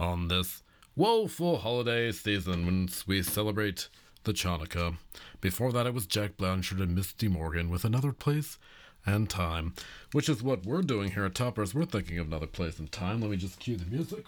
on 0.00 0.28
this 0.28 0.62
woeful 0.96 1.58
holiday 1.58 2.10
season 2.10 2.64
when 2.64 2.88
we 3.06 3.22
celebrate 3.22 3.90
the 4.24 4.32
Chanukah. 4.32 4.96
Before 5.42 5.72
that, 5.72 5.86
it 5.86 5.92
was 5.92 6.06
Jack 6.06 6.38
Blanchard 6.38 6.80
and 6.80 6.94
Misty 6.94 7.28
Morgan 7.28 7.68
with 7.68 7.84
Another 7.84 8.12
Place 8.12 8.56
and 9.04 9.28
Time, 9.28 9.74
which 10.12 10.30
is 10.30 10.42
what 10.42 10.64
we're 10.64 10.80
doing 10.80 11.10
here 11.10 11.26
at 11.26 11.34
Toppers. 11.34 11.74
We're 11.74 11.84
thinking 11.84 12.18
of 12.18 12.28
Another 12.28 12.46
Place 12.46 12.78
and 12.78 12.90
Time. 12.90 13.20
Let 13.20 13.30
me 13.30 13.36
just 13.36 13.60
cue 13.60 13.76
the 13.76 13.84
music. 13.84 14.24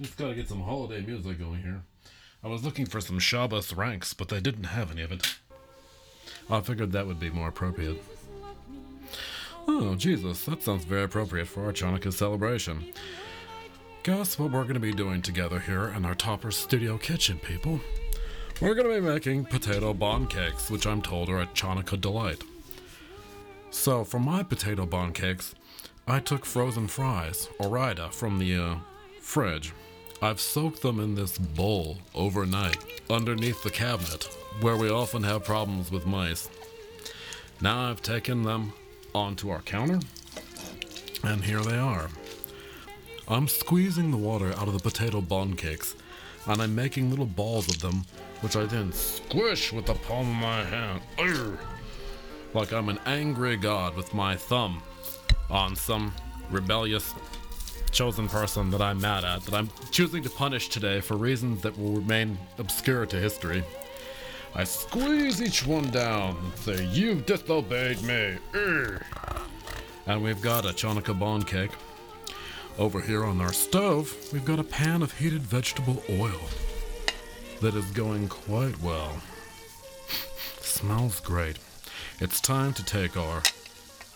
Just 0.00 0.18
gotta 0.18 0.34
get 0.34 0.48
some 0.48 0.60
holiday 0.60 1.00
music 1.00 1.38
going 1.38 1.62
here. 1.62 1.82
I 2.44 2.48
was 2.48 2.62
looking 2.62 2.84
for 2.84 3.00
some 3.00 3.18
Shabba 3.18 3.74
Ranks, 3.74 4.12
but 4.12 4.28
they 4.28 4.40
didn't 4.40 4.64
have 4.64 4.90
any 4.90 5.02
of 5.02 5.10
it. 5.10 5.36
I 6.50 6.60
figured 6.60 6.92
that 6.92 7.06
would 7.06 7.18
be 7.18 7.30
more 7.30 7.48
appropriate. 7.48 8.02
Oh, 9.66 9.94
Jesus, 9.94 10.44
that 10.44 10.62
sounds 10.62 10.84
very 10.84 11.04
appropriate 11.04 11.48
for 11.48 11.64
our 11.64 11.72
Chanukah 11.72 12.12
celebration. 12.12 12.92
Guess 14.02 14.38
what 14.38 14.52
we're 14.52 14.62
going 14.62 14.74
to 14.74 14.80
be 14.80 14.92
doing 14.92 15.22
together 15.22 15.58
here 15.58 15.88
in 15.88 16.04
our 16.04 16.14
Topper 16.14 16.50
Studio 16.50 16.98
kitchen, 16.98 17.38
people? 17.38 17.80
We're 18.60 18.74
going 18.74 18.88
to 18.88 19.00
be 19.00 19.06
making 19.06 19.46
potato 19.46 19.92
bond 19.94 20.30
cakes, 20.30 20.70
which 20.70 20.86
I'm 20.86 21.02
told 21.02 21.28
are 21.28 21.40
a 21.40 21.46
Chanukah 21.46 22.00
delight. 22.00 22.44
So, 23.70 24.04
for 24.04 24.20
my 24.20 24.42
potato 24.42 24.86
bond 24.86 25.14
cakes, 25.14 25.54
I 26.06 26.20
took 26.20 26.44
frozen 26.44 26.86
fries, 26.86 27.48
Ore-Ida, 27.58 28.10
from 28.10 28.38
the 28.38 28.56
uh, 28.56 28.76
fridge. 29.20 29.72
I've 30.22 30.40
soaked 30.40 30.80
them 30.80 30.98
in 30.98 31.14
this 31.14 31.36
bowl 31.36 31.98
overnight 32.14 32.78
underneath 33.10 33.62
the 33.62 33.70
cabinet, 33.70 34.24
where 34.60 34.76
we 34.76 34.88
often 34.88 35.22
have 35.24 35.44
problems 35.44 35.90
with 35.90 36.06
mice. 36.06 36.48
Now 37.60 37.90
I've 37.90 38.00
taken 38.02 38.42
them 38.42 38.72
onto 39.14 39.50
our 39.50 39.60
counter, 39.60 40.00
and 41.22 41.44
here 41.44 41.60
they 41.60 41.76
are. 41.76 42.08
I'm 43.28 43.46
squeezing 43.46 44.10
the 44.10 44.16
water 44.16 44.52
out 44.54 44.68
of 44.68 44.72
the 44.72 44.80
potato 44.80 45.20
bond 45.20 45.58
cakes, 45.58 45.94
and 46.46 46.62
I'm 46.62 46.74
making 46.74 47.10
little 47.10 47.26
balls 47.26 47.68
of 47.68 47.80
them, 47.80 48.04
which 48.40 48.56
I 48.56 48.64
then 48.64 48.92
squish 48.92 49.72
with 49.72 49.86
the 49.86 49.94
palm 49.94 50.30
of 50.30 50.36
my 50.36 50.62
hand. 50.64 51.02
Urgh. 51.18 51.58
Like 52.54 52.72
I'm 52.72 52.88
an 52.88 53.00
angry 53.04 53.56
god 53.58 53.96
with 53.96 54.14
my 54.14 54.34
thumb 54.34 54.82
on 55.50 55.76
some 55.76 56.14
rebellious 56.50 57.14
chosen 57.90 58.28
person 58.28 58.70
that 58.70 58.80
I'm 58.80 59.00
mad 59.00 59.24
at, 59.24 59.42
that 59.44 59.54
I'm 59.54 59.70
choosing 59.90 60.22
to 60.22 60.30
punish 60.30 60.68
today 60.68 61.00
for 61.00 61.16
reasons 61.16 61.62
that 61.62 61.78
will 61.78 61.92
remain 61.92 62.38
obscure 62.58 63.06
to 63.06 63.16
history. 63.16 63.64
I 64.54 64.64
squeeze 64.64 65.42
each 65.42 65.66
one 65.66 65.90
down 65.90 66.36
and 66.36 66.56
say, 66.58 66.84
You've 66.86 67.26
disobeyed 67.26 68.02
me. 68.02 68.38
Urgh. 68.52 69.02
And 70.06 70.22
we've 70.22 70.40
got 70.40 70.64
a 70.64 70.68
Chanukah 70.68 71.18
bond 71.18 71.46
cake. 71.46 71.72
Over 72.78 73.00
here 73.00 73.24
on 73.24 73.40
our 73.40 73.52
stove, 73.52 74.14
we've 74.32 74.44
got 74.44 74.58
a 74.58 74.64
pan 74.64 75.02
of 75.02 75.18
heated 75.18 75.42
vegetable 75.42 76.02
oil 76.10 76.40
that 77.60 77.74
is 77.74 77.90
going 77.92 78.28
quite 78.28 78.80
well. 78.82 79.16
Smells 80.60 81.20
great. 81.20 81.58
It's 82.20 82.40
time 82.40 82.72
to 82.74 82.84
take 82.84 83.16
our 83.16 83.42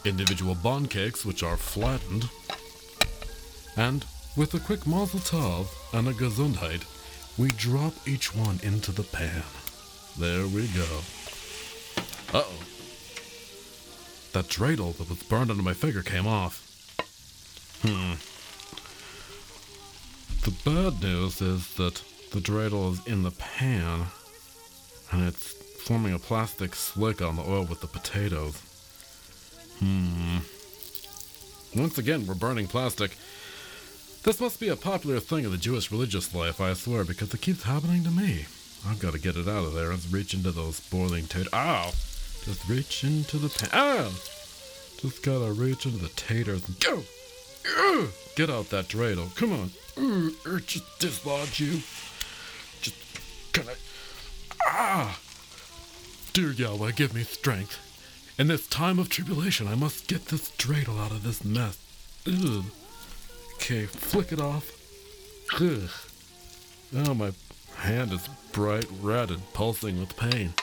individual 0.05 0.55
bond 0.55 0.91
cakes, 0.91 1.25
which 1.25 1.43
are 1.43 1.57
flattened, 1.57 2.29
and 3.81 4.05
with 4.37 4.53
a 4.53 4.61
quick 4.61 4.87
mazel 4.87 5.21
tov 5.21 5.67
and 5.95 6.07
a 6.07 6.13
gesundheit, 6.13 6.85
we 7.39 7.49
drop 7.49 7.95
each 8.07 8.37
one 8.37 8.61
into 8.63 8.93
the 8.93 9.03
pan. 9.03 9.43
There 10.19 10.47
we 10.47 10.67
go. 10.69 11.01
Uh 12.35 12.43
oh. 12.45 12.63
That 14.33 14.49
dreidel 14.49 14.95
that 14.99 15.09
was 15.09 15.23
burned 15.23 15.51
under 15.51 15.63
my 15.63 15.73
finger 15.73 16.03
came 16.03 16.27
off. 16.27 16.55
Hmm. 17.81 18.21
The 20.45 20.55
bad 20.71 21.03
news 21.03 21.41
is 21.41 21.75
that 21.75 22.03
the 22.33 22.41
dreidel 22.41 22.93
is 22.93 23.07
in 23.07 23.23
the 23.23 23.31
pan 23.31 24.07
and 25.11 25.25
it's 25.25 25.55
forming 25.87 26.13
a 26.13 26.19
plastic 26.19 26.75
slick 26.75 27.23
on 27.23 27.37
the 27.37 27.43
oil 27.43 27.65
with 27.65 27.81
the 27.81 27.87
potatoes. 27.87 28.61
Hmm. 29.79 30.39
Once 31.75 31.97
again, 31.97 32.27
we're 32.27 32.35
burning 32.35 32.67
plastic. 32.67 33.17
This 34.23 34.41
must 34.41 34.61
be 34.61 34.69
a 34.69 34.77
popular 34.77 35.19
thing 35.19 35.45
in 35.45 35.51
the 35.51 35.57
Jewish 35.57 35.91
religious 35.91 36.35
life, 36.35 36.61
I 36.61 36.75
swear, 36.75 37.05
because 37.05 37.33
it 37.33 37.41
keeps 37.41 37.63
happening 37.63 38.05
to 38.05 38.11
me. 38.11 38.45
I've 38.87 38.99
got 38.99 39.15
to 39.15 39.19
get 39.19 39.37
it 39.37 39.49
out 39.49 39.65
of 39.65 39.73
there. 39.73 39.89
Let's 39.91 40.13
reach 40.13 40.35
into 40.35 40.51
those 40.51 40.81
boiling 40.81 41.27
taters. 41.27 41.53
Ow! 41.55 41.91
Just 42.45 42.69
reach 42.69 43.03
into 43.03 43.39
the 43.39 43.49
pan. 43.49 43.71
Ow! 43.73 44.13
Just 44.99 45.23
gotta 45.23 45.53
reach 45.53 45.87
into 45.87 45.99
the 45.99 46.11
taters 46.11 46.67
and 46.69 46.79
go! 46.81 47.03
Get 48.37 48.51
out 48.51 48.69
that 48.71 48.89
dreidel. 48.89 49.35
Come 49.37 49.53
on. 49.53 49.71
Just 50.67 50.99
dislodge 50.99 51.59
you. 51.61 51.81
Just 52.83 52.97
gonna. 53.53 53.73
Ah! 54.67 55.19
Dear 56.35 56.53
Yahweh, 56.53 56.93
give 56.93 57.15
me 57.15 57.23
strength. 57.23 57.79
In 58.39 58.49
this 58.49 58.67
time 58.67 58.99
of 58.99 59.09
tribulation, 59.09 59.67
I 59.67 59.75
must 59.75 60.07
get 60.07 60.27
this 60.27 60.51
dreidel 60.53 60.99
out 60.99 61.11
of 61.11 61.23
this 61.23 61.45
mess. 61.45 61.79
Ugh. 62.27 62.65
Okay, 63.63 63.85
flick 63.85 64.33
it 64.33 64.41
off. 64.41 64.73
Ugh. 65.61 65.91
Oh, 67.07 67.15
my 67.15 67.31
hand 67.77 68.11
is 68.11 68.27
bright 68.53 68.87
red 69.03 69.31
and 69.31 69.53
pulsing 69.53 70.01
with 70.01 70.17
pain. 70.17 70.55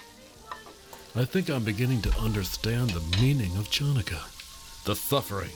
I 1.16 1.24
think 1.24 1.48
I'm 1.48 1.64
beginning 1.64 2.02
to 2.02 2.20
understand 2.20 2.90
the 2.90 3.18
meaning 3.22 3.56
of 3.56 3.70
Chanukah. 3.70 4.84
The 4.84 4.96
suffering, 4.96 5.52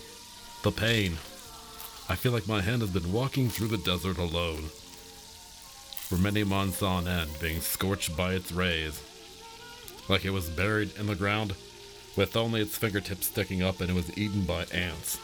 the 0.62 0.72
pain. 0.72 1.14
I 2.08 2.16
feel 2.16 2.32
like 2.32 2.48
my 2.48 2.62
hand 2.62 2.82
has 2.84 2.92
been 2.92 3.12
walking 3.12 3.50
through 3.50 3.70
the 3.70 3.78
desert 3.78 4.20
alone. 4.20 4.70
For 6.08 6.18
many 6.18 6.44
months 6.44 6.84
on 6.84 7.08
end, 7.08 7.32
being 7.42 7.60
scorched 7.60 8.16
by 8.16 8.34
its 8.34 8.52
rays. 8.52 9.02
Like 10.08 10.26
it 10.26 10.32
was 10.32 10.48
buried 10.48 10.92
in 10.98 11.08
the 11.08 11.16
ground, 11.16 11.56
with 12.16 12.38
only 12.38 12.62
its 12.62 12.78
fingertips 12.78 13.28
sticking 13.28 13.64
up, 13.64 13.82
and 13.82 13.90
it 13.90 13.96
was 13.96 14.16
eaten 14.16 14.44
by 14.44 14.66
ants. 14.72 15.18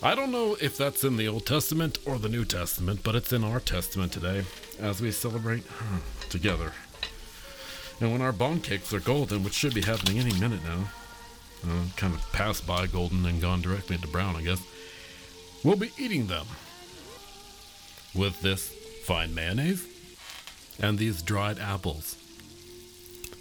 I 0.00 0.14
don't 0.14 0.30
know 0.30 0.56
if 0.60 0.76
that's 0.76 1.02
in 1.02 1.16
the 1.16 1.26
Old 1.26 1.44
Testament 1.44 1.98
or 2.06 2.18
the 2.18 2.28
New 2.28 2.44
Testament, 2.44 3.00
but 3.02 3.16
it's 3.16 3.32
in 3.32 3.42
our 3.42 3.58
Testament 3.58 4.12
today 4.12 4.44
as 4.78 5.00
we 5.00 5.10
celebrate 5.10 5.64
together. 6.30 6.72
And 8.00 8.12
when 8.12 8.22
our 8.22 8.30
bone 8.30 8.60
cakes 8.60 8.94
are 8.94 9.00
golden, 9.00 9.42
which 9.42 9.54
should 9.54 9.74
be 9.74 9.80
happening 9.80 10.20
any 10.20 10.38
minute 10.38 10.60
now, 10.62 10.90
uh, 11.66 11.86
kind 11.96 12.14
of 12.14 12.32
passed 12.32 12.64
by 12.64 12.86
golden 12.86 13.26
and 13.26 13.40
gone 13.40 13.60
directly 13.60 13.96
into 13.96 14.06
brown, 14.06 14.36
I 14.36 14.42
guess, 14.42 14.62
we'll 15.64 15.74
be 15.74 15.90
eating 15.98 16.28
them 16.28 16.46
with 18.14 18.40
this 18.40 18.68
fine 19.02 19.34
mayonnaise 19.34 19.84
and 20.78 20.96
these 20.96 21.22
dried 21.22 21.58
apples 21.58 22.16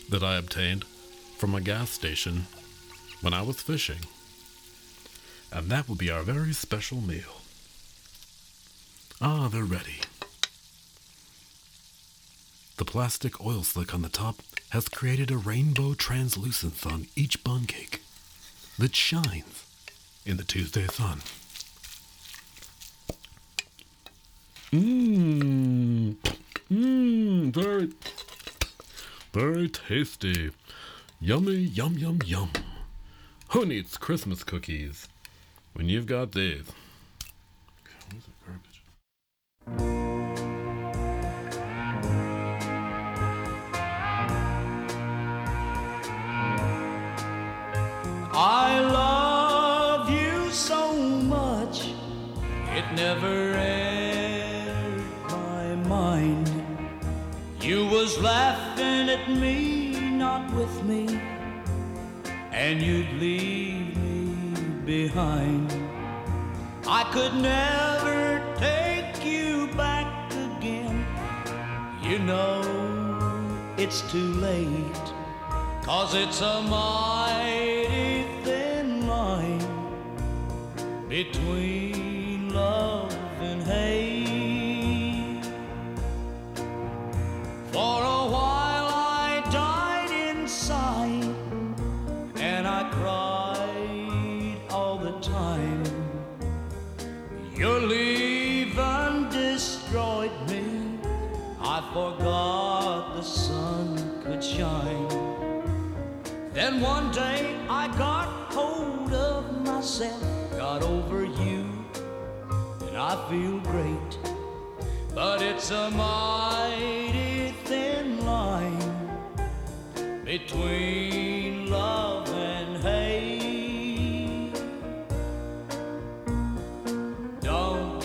that 0.10 0.24
I 0.24 0.38
obtained 0.38 0.86
from 1.38 1.53
a 1.53 1.62
gas 1.62 1.91
station 1.91 2.47
when 3.22 3.36
I 3.36 3.43
was 3.43 3.62
fishing. 3.62 3.99
And 5.51 5.69
that 5.69 5.87
will 5.87 5.95
be 5.95 6.11
our 6.11 6.23
very 6.23 6.53
special 6.53 7.01
meal. 7.01 7.41
Ah, 9.21 9.47
they're 9.47 9.63
ready. 9.63 10.01
The 12.77 12.85
plastic 12.85 13.43
oil 13.43 13.63
slick 13.63 13.93
on 13.93 14.03
the 14.03 14.09
top 14.09 14.37
has 14.69 14.87
created 14.89 15.31
a 15.31 15.37
rainbow 15.37 15.93
translucence 15.95 16.85
on 16.85 17.07
each 17.15 17.43
bun 17.43 17.65
cake 17.65 18.01
that 18.77 18.95
shines 18.95 19.65
in 20.25 20.37
the 20.37 20.43
Tuesday 20.43 20.85
sun. 20.87 21.21
Mmm, 24.71 26.15
mmm, 26.69 27.53
very, 27.53 27.89
very 29.33 29.69
tasty. 29.69 30.51
Yummy, 31.19 31.55
yum, 31.55 31.97
yum, 31.97 32.19
yum. 32.25 32.51
Who 33.49 33.65
needs 33.65 33.97
Christmas 33.97 34.43
cookies 34.43 35.07
when 35.78 35.88
you've 35.88 36.07
got 36.07 36.32
these? 36.32 36.65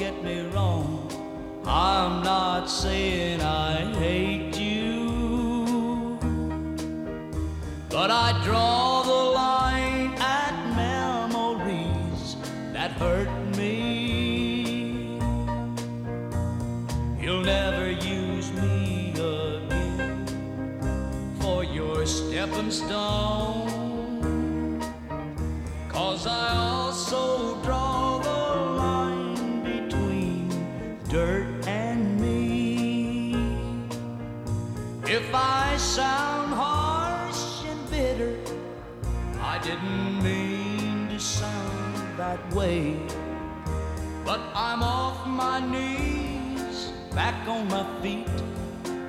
get 0.03 0.25
me 0.25 0.41
wrong. 0.53 1.09
I'm 1.65 2.25
not 2.25 2.67
saying 2.67 3.41
I 3.41 3.95
hate 4.01 4.59
you, 4.59 6.19
but 7.89 8.11
I 8.11 8.29
draw. 8.43 8.82
back 47.43 47.49
on 47.49 47.69
my 47.69 48.03
feet, 48.03 48.29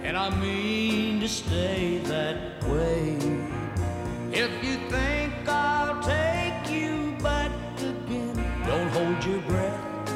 and 0.04 0.18
I 0.18 0.30
mean 0.40 1.20
to 1.20 1.28
stay 1.28 2.00
that 2.06 2.64
way. 2.64 3.16
If 4.32 4.52
you 4.64 4.76
think 4.90 5.48
I'll 5.48 6.02
take 6.02 6.72
you 6.72 7.16
back 7.22 7.52
again, 7.78 8.36
don't 8.66 8.90
hold 8.90 9.24
your 9.26 9.42
breath 9.42 10.10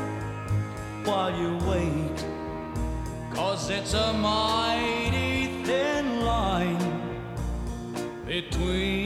while 1.05 1.31
you 1.39 1.57
wait, 1.69 2.25
cause 3.35 3.69
it's 3.69 3.93
a 3.93 4.13
mighty 4.13 5.63
thin 5.63 6.21
line 6.21 6.85
between. 8.25 8.96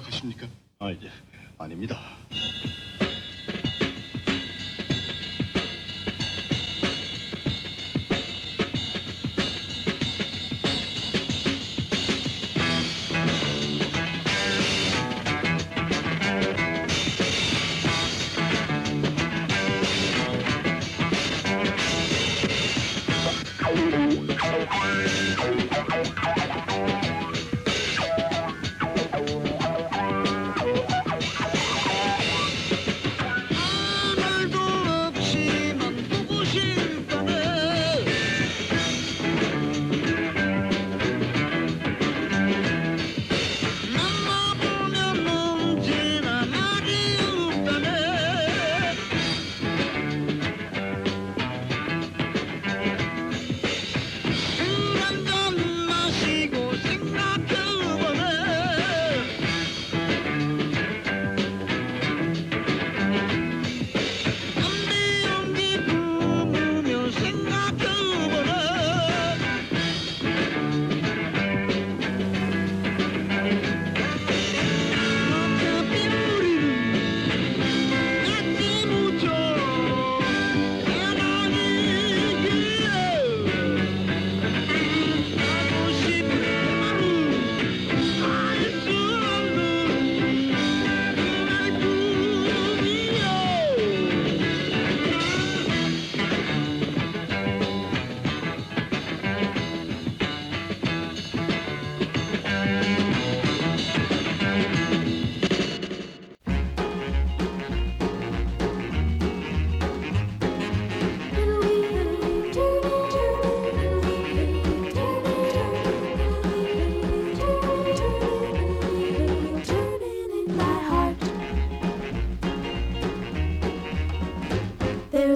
생각하십니까? 0.00 0.46
아, 0.78 0.90
예. 0.90 1.10
아닙니다. 1.58 1.98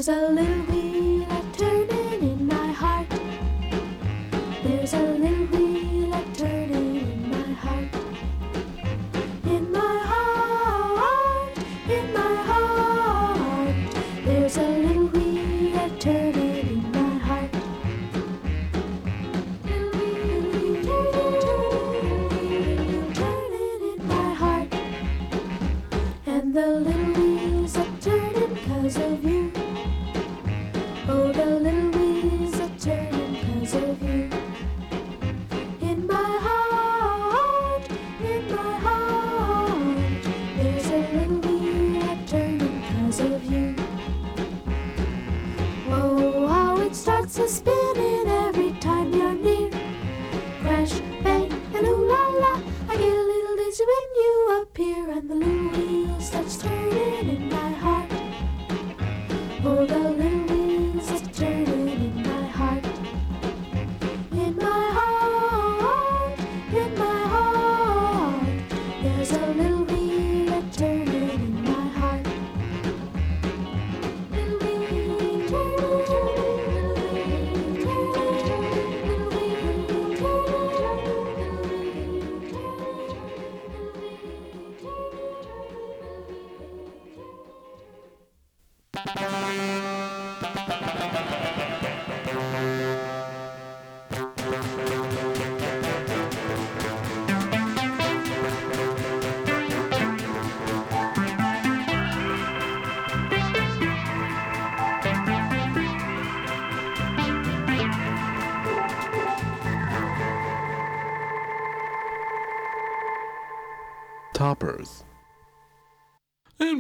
a 0.09 0.29
little 0.29 0.54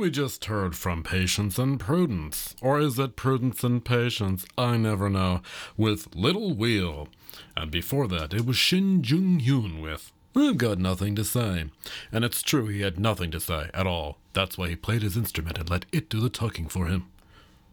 we 0.04 0.10
just 0.10 0.44
heard 0.44 0.76
from 0.76 1.02
Patience 1.02 1.58
and 1.58 1.80
Prudence. 1.80 2.54
Or 2.60 2.78
is 2.78 2.98
it 2.98 3.16
Prudence 3.16 3.64
and 3.64 3.82
Patience? 3.82 4.44
I 4.58 4.76
never 4.76 5.08
know. 5.08 5.40
With 5.78 6.14
Little 6.14 6.52
Wheel. 6.52 7.08
And 7.56 7.70
before 7.70 8.06
that, 8.08 8.34
it 8.34 8.44
was 8.44 8.58
Shin 8.58 9.02
Jung 9.02 9.40
Hyun 9.40 9.80
with 9.80 10.12
I've 10.36 10.58
got 10.58 10.76
nothing 10.76 11.14
to 11.16 11.24
say. 11.24 11.70
And 12.12 12.22
it's 12.22 12.42
true, 12.42 12.66
he 12.66 12.82
had 12.82 13.00
nothing 13.00 13.30
to 13.30 13.40
say 13.40 13.70
at 13.72 13.86
all. 13.86 14.18
That's 14.34 14.58
why 14.58 14.68
he 14.68 14.76
played 14.76 15.00
his 15.00 15.16
instrument 15.16 15.56
and 15.56 15.70
let 15.70 15.86
it 15.90 16.10
do 16.10 16.20
the 16.20 16.28
talking 16.28 16.68
for 16.68 16.84
him. 16.84 17.06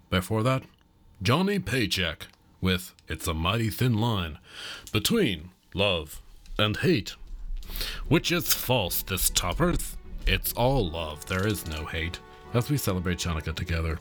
Before 0.10 0.42
that, 0.42 0.64
Johnny 1.22 1.60
Paycheck 1.60 2.28
with 2.62 2.96
It's 3.10 3.28
a 3.28 3.34
Mighty 3.34 3.70
Thin 3.70 3.98
Line 3.98 4.38
between 4.94 5.50
love 5.74 6.22
and 6.58 6.78
hate. 6.78 7.18
Which 8.08 8.32
is 8.32 8.54
false, 8.54 9.02
this 9.02 9.30
toppers. 9.30 9.98
It's 10.28 10.54
all 10.54 10.90
love, 10.90 11.26
there 11.26 11.48
is 11.48 11.68
no 11.68 11.86
hate, 11.86 12.20
as 12.54 12.70
we 12.70 12.78
celebrate 12.78 13.18
Chanukah 13.18 13.56
together. 13.56 14.00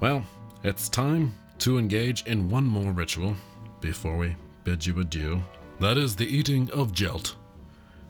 Well, 0.00 0.24
it's 0.64 0.88
time 0.88 1.34
to 1.58 1.78
engage 1.78 2.26
in 2.26 2.50
one 2.50 2.64
more 2.64 2.92
ritual 2.92 3.34
before 3.80 4.16
we 4.16 4.36
bid 4.64 4.84
you 4.84 5.00
adieu. 5.00 5.42
That 5.80 5.98
is 5.98 6.14
the 6.14 6.26
eating 6.26 6.70
of 6.70 6.92
Jelt. 6.92 7.36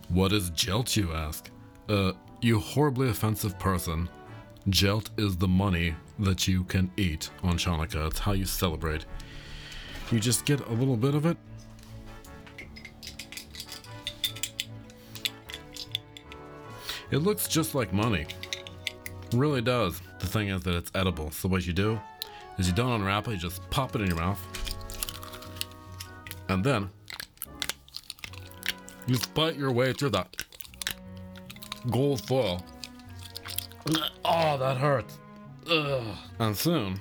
What 0.09 0.33
is 0.33 0.51
Jelt, 0.51 0.97
you 0.97 1.13
ask? 1.13 1.51
Uh, 1.89 2.13
you 2.41 2.59
horribly 2.59 3.09
offensive 3.09 3.59
person. 3.59 4.09
Jelt 4.69 5.11
is 5.17 5.37
the 5.37 5.49
money 5.49 5.95
that 6.19 6.47
you 6.47 6.65
can 6.65 6.91
eat 6.97 7.31
on 7.43 7.57
Chanukah. 7.57 8.09
It's 8.09 8.19
how 8.19 8.33
you 8.33 8.45
celebrate. 8.45 9.07
You 10.11 10.21
just 10.21 10.45
get 10.45 10.61
a 10.67 10.73
little 10.73 10.97
bit 10.97 11.15
of 11.15 11.27
it. 11.27 11.37
It 17.13 17.19
looks 17.19 17.47
just 17.47 17.75
like 17.75 17.93
money. 17.93 18.27
It 18.87 19.35
really 19.35 19.61
does. 19.61 20.01
The 20.19 20.27
thing 20.27 20.49
is 20.49 20.63
that 20.63 20.75
it's 20.75 20.91
edible. 20.95 21.31
So 21.31 21.47
what 21.47 21.67
you 21.67 21.75
do 21.75 22.01
is 22.59 22.67
you 22.67 22.73
don't 22.73 22.91
unwrap 22.93 23.29
it, 23.29 23.33
you 23.33 23.37
just 23.37 23.69
pop 23.69 23.95
it 23.95 24.01
in 24.01 24.07
your 24.07 24.17
mouth. 24.17 24.41
And 26.49 26.65
then 26.65 26.89
you 29.07 29.19
bite 29.35 29.57
your 29.57 29.73
way 29.73 29.93
through 29.93 30.11
that 30.11 30.43
gold 31.91 32.25
foil. 32.27 32.65
Oh, 34.25 34.57
that 34.57 34.79
hurts. 34.79 35.19
Ugh. 35.71 36.17
And 36.39 36.57
soon, 36.57 37.01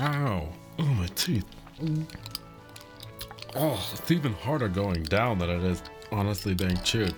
ow, 0.00 0.48
oh 0.78 0.82
my 0.82 1.06
teeth. 1.08 1.44
Oh, 3.54 3.92
it's 3.92 4.10
even 4.10 4.32
harder 4.32 4.68
going 4.68 5.02
down 5.02 5.38
than 5.38 5.50
it 5.50 5.62
is 5.64 5.82
honestly 6.10 6.54
being 6.54 6.76
chewed. 6.78 7.14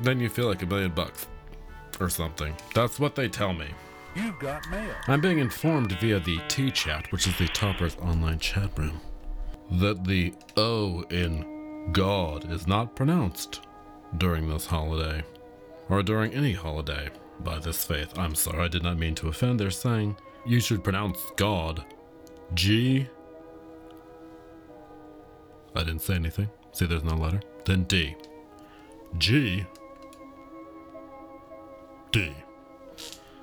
Then 0.00 0.20
you 0.20 0.28
feel 0.28 0.46
like 0.46 0.62
a 0.62 0.66
million 0.66 0.90
bucks 0.90 1.26
or 2.00 2.08
something. 2.08 2.54
That's 2.74 2.98
what 2.98 3.14
they 3.14 3.28
tell 3.28 3.52
me. 3.52 3.68
You've 4.14 4.38
got 4.38 4.68
mail. 4.70 4.94
I'm 5.08 5.20
being 5.20 5.38
informed 5.38 5.92
via 6.00 6.20
the 6.20 6.38
T 6.48 6.70
chat, 6.70 7.10
which 7.10 7.26
is 7.26 7.36
the 7.36 7.48
Topper's 7.48 7.96
online 7.96 8.38
chat 8.38 8.76
room, 8.78 9.00
that 9.72 10.04
the 10.04 10.34
O 10.56 11.02
in 11.10 11.90
God 11.92 12.50
is 12.50 12.66
not 12.66 12.94
pronounced 12.94 13.62
during 14.18 14.48
this 14.48 14.66
holiday, 14.66 15.24
or 15.88 16.02
during 16.02 16.32
any 16.32 16.52
holiday 16.52 17.10
by 17.40 17.58
this 17.58 17.84
faith. 17.84 18.16
I'm 18.16 18.34
sorry, 18.34 18.64
I 18.64 18.68
did 18.68 18.84
not 18.84 18.98
mean 18.98 19.14
to 19.16 19.28
offend. 19.28 19.58
They're 19.58 19.70
saying 19.70 20.16
you 20.46 20.60
should 20.60 20.84
pronounce 20.84 21.18
God 21.36 21.84
G. 22.54 23.08
I 25.74 25.80
didn't 25.80 26.02
say 26.02 26.14
anything. 26.14 26.48
See, 26.72 26.86
there's 26.86 27.02
no 27.02 27.16
letter. 27.16 27.40
Then 27.64 27.82
D. 27.84 28.14
G. 29.18 29.64
D. 32.10 32.34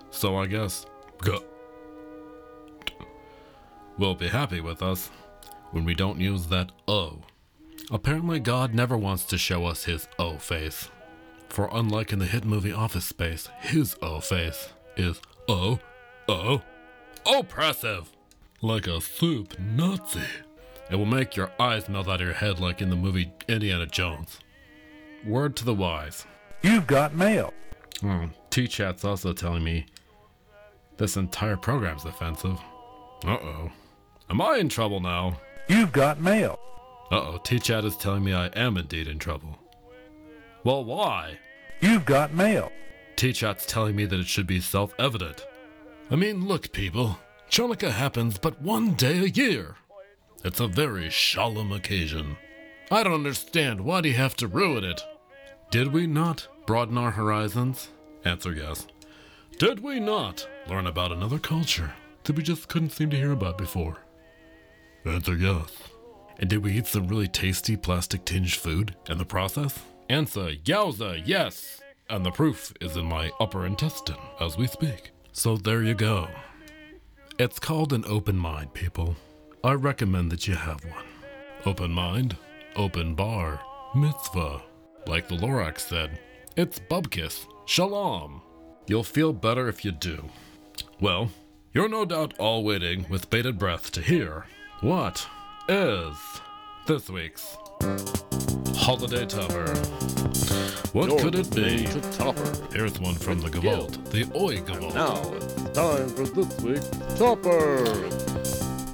So 0.09 0.35
I 0.37 0.45
guess 0.47 0.85
God 1.19 1.43
will 3.97 4.15
be 4.15 4.27
happy 4.27 4.61
with 4.61 4.81
us 4.81 5.09
when 5.71 5.85
we 5.85 5.93
don't 5.93 6.19
use 6.19 6.47
that 6.47 6.71
O. 6.87 7.19
Apparently, 7.91 8.39
God 8.39 8.73
never 8.73 8.97
wants 8.97 9.25
to 9.25 9.37
show 9.37 9.65
us 9.65 9.83
his 9.85 10.07
O 10.17 10.37
face. 10.37 10.89
For 11.49 11.69
unlike 11.71 12.13
in 12.13 12.19
the 12.19 12.25
hit 12.25 12.45
movie 12.45 12.71
Office 12.71 13.05
Space, 13.05 13.49
his 13.59 13.95
O 14.01 14.19
face 14.19 14.69
is 14.95 15.21
O, 15.47 15.79
O, 16.27 16.61
oppressive. 17.25 18.09
Like 18.61 18.87
a 18.87 19.01
soup 19.01 19.59
Nazi. 19.59 20.21
It 20.89 20.95
will 20.95 21.05
make 21.05 21.35
your 21.35 21.51
eyes 21.59 21.89
melt 21.89 22.07
out 22.07 22.21
of 22.21 22.27
your 22.27 22.33
head 22.33 22.59
like 22.59 22.81
in 22.81 22.89
the 22.89 22.95
movie 22.95 23.31
Indiana 23.47 23.85
Jones. 23.85 24.39
Word 25.25 25.55
to 25.57 25.65
the 25.65 25.73
wise. 25.73 26.25
You've 26.61 26.87
got 26.87 27.15
mail. 27.15 27.53
Hmm, 27.99 28.27
T-Chat's 28.49 29.05
also 29.05 29.33
telling 29.33 29.63
me 29.63 29.85
this 30.97 31.17
entire 31.17 31.57
program's 31.57 32.05
offensive. 32.05 32.59
Uh-oh. 33.25 33.71
Am 34.29 34.41
I 34.41 34.57
in 34.57 34.69
trouble 34.69 34.99
now? 34.99 35.39
You've 35.67 35.91
got 35.91 36.19
mail. 36.19 36.59
Uh-oh, 37.11 37.39
T-Chat 37.43 37.85
is 37.85 37.97
telling 37.97 38.23
me 38.23 38.33
I 38.33 38.47
am 38.47 38.77
indeed 38.77 39.07
in 39.07 39.19
trouble. 39.19 39.59
Well, 40.63 40.83
why? 40.83 41.37
You've 41.81 42.05
got 42.05 42.33
mail. 42.33 42.71
T-Chat's 43.15 43.65
telling 43.65 43.95
me 43.95 44.05
that 44.05 44.19
it 44.19 44.27
should 44.27 44.47
be 44.47 44.59
self-evident. 44.59 45.45
I 46.09 46.15
mean, 46.15 46.47
look, 46.47 46.71
people. 46.71 47.19
Chanukah 47.49 47.91
happens 47.91 48.37
but 48.37 48.61
one 48.61 48.93
day 48.93 49.19
a 49.19 49.25
year. 49.25 49.75
It's 50.43 50.59
a 50.59 50.67
very 50.67 51.11
solemn 51.11 51.71
occasion. 51.71 52.37
I 52.89 53.03
don't 53.03 53.13
understand. 53.13 53.81
Why 53.81 54.01
do 54.01 54.09
you 54.09 54.15
have 54.15 54.35
to 54.37 54.47
ruin 54.47 54.83
it? 54.83 55.01
Did 55.71 55.93
we 55.93 56.05
not 56.05 56.49
broaden 56.65 56.97
our 56.97 57.11
horizons? 57.11 57.91
Answer 58.25 58.51
yes. 58.51 58.87
Did 59.57 59.79
we 59.79 60.01
not 60.01 60.45
learn 60.67 60.85
about 60.85 61.13
another 61.13 61.39
culture 61.39 61.93
that 62.25 62.35
we 62.35 62.43
just 62.43 62.67
couldn't 62.67 62.89
seem 62.89 63.09
to 63.09 63.15
hear 63.15 63.31
about 63.31 63.57
before? 63.57 63.99
Answer 65.05 65.33
yes. 65.33 65.71
And 66.39 66.49
did 66.49 66.61
we 66.61 66.73
eat 66.73 66.87
some 66.87 67.07
really 67.07 67.29
tasty 67.29 67.77
plastic 67.77 68.25
tinged 68.25 68.53
food 68.53 68.97
in 69.07 69.17
the 69.17 69.23
process? 69.23 69.79
Answer 70.09 70.55
yowza, 70.65 71.21
yes. 71.23 71.79
And 72.09 72.25
the 72.25 72.31
proof 72.31 72.73
is 72.81 72.97
in 72.97 73.05
my 73.05 73.31
upper 73.39 73.65
intestine 73.65 74.17
as 74.41 74.57
we 74.57 74.67
speak. 74.67 75.11
So 75.31 75.55
there 75.55 75.83
you 75.83 75.93
go. 75.93 76.27
It's 77.39 77.59
called 77.59 77.93
an 77.93 78.03
open 78.07 78.35
mind, 78.35 78.73
people. 78.73 79.15
I 79.63 79.71
recommend 79.71 80.33
that 80.33 80.49
you 80.49 80.55
have 80.55 80.83
one. 80.83 81.05
Open 81.65 81.91
mind, 81.91 82.35
open 82.75 83.15
bar, 83.15 83.61
mitzvah. 83.95 84.63
Like 85.07 85.27
the 85.27 85.35
Lorax 85.35 85.79
said, 85.79 86.19
it's 86.55 86.79
bubkis, 86.79 87.45
shalom. 87.65 88.41
You'll 88.87 89.03
feel 89.03 89.33
better 89.33 89.67
if 89.67 89.83
you 89.83 89.91
do. 89.91 90.29
Well, 90.99 91.31
you're 91.73 91.89
no 91.89 92.05
doubt 92.05 92.33
all 92.37 92.63
waiting 92.63 93.05
with 93.09 93.29
bated 93.29 93.57
breath 93.57 93.91
to 93.93 94.01
hear 94.01 94.45
what 94.81 95.27
is 95.67 96.15
this 96.85 97.09
week's 97.09 97.57
holiday 98.75 99.25
topper. 99.25 99.73
What 100.93 101.09
You're 101.09 101.19
could 101.19 101.35
it 101.35 101.55
be? 101.55 101.85
Topper. 102.11 102.67
Here's 102.73 102.99
one 102.99 103.15
from 103.15 103.39
the 103.39 103.49
Gavolt, 103.49 104.11
the 104.11 104.23
Oi 104.37 104.57
Gavolt. 104.57 104.93
Now 104.93 105.33
it's 105.33 105.77
time 105.77 106.09
for 106.09 106.25
this 106.25 106.61
week's 106.61 106.89
Topper. 107.17 107.85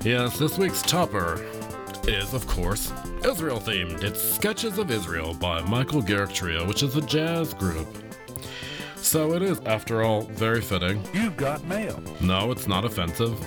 Yes, 0.07 0.37
this 0.37 0.57
week's 0.57 0.81
topper 0.83 1.43
is, 2.07 2.33
of 2.33 2.47
course, 2.47 2.91
Israel 3.25 3.59
themed. 3.59 4.03
It's 4.03 4.21
Sketches 4.21 4.77
of 4.77 4.89
Israel 4.91 5.33
by 5.33 5.61
Michael 5.61 6.01
Garrick 6.01 6.33
Trio, 6.33 6.65
which 6.65 6.81
is 6.83 6.95
a 6.95 7.01
jazz 7.01 7.53
group. 7.53 7.87
So 8.95 9.33
it 9.33 9.41
is, 9.41 9.59
after 9.61 10.03
all, 10.03 10.21
very 10.21 10.61
fitting. 10.61 11.03
You've 11.13 11.37
got 11.37 11.63
mail. 11.65 12.01
No, 12.21 12.51
it's 12.51 12.67
not 12.67 12.85
offensive. 12.85 13.37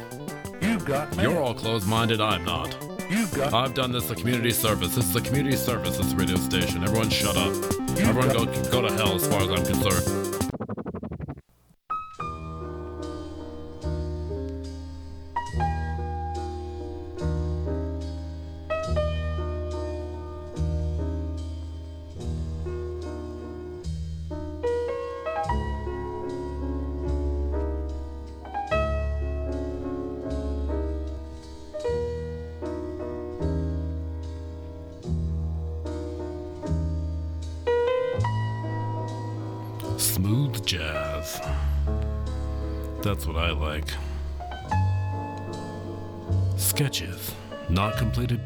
You've 0.60 0.84
got 0.84 1.14
mail. 1.16 1.32
You're 1.32 1.42
all 1.42 1.54
closed 1.54 1.88
minded, 1.88 2.20
I'm 2.20 2.44
not. 2.44 2.76
You've 3.10 3.32
got. 3.34 3.52
I've 3.52 3.74
done 3.74 3.92
this 3.92 4.10
a 4.10 4.14
community 4.14 4.52
service. 4.52 4.94
This 4.94 5.08
is 5.08 5.16
a 5.16 5.20
community 5.20 5.56
service, 5.56 5.96
this 5.96 6.12
radio 6.12 6.36
station. 6.36 6.82
Everyone 6.84 7.10
shut 7.10 7.36
up. 7.36 7.54
Everyone 7.98 8.28
go, 8.28 8.44
go 8.70 8.82
to 8.82 8.92
hell 8.94 9.14
as 9.14 9.26
far 9.26 9.42
as 9.42 9.50
I'm 9.50 9.64
concerned. 9.64 10.29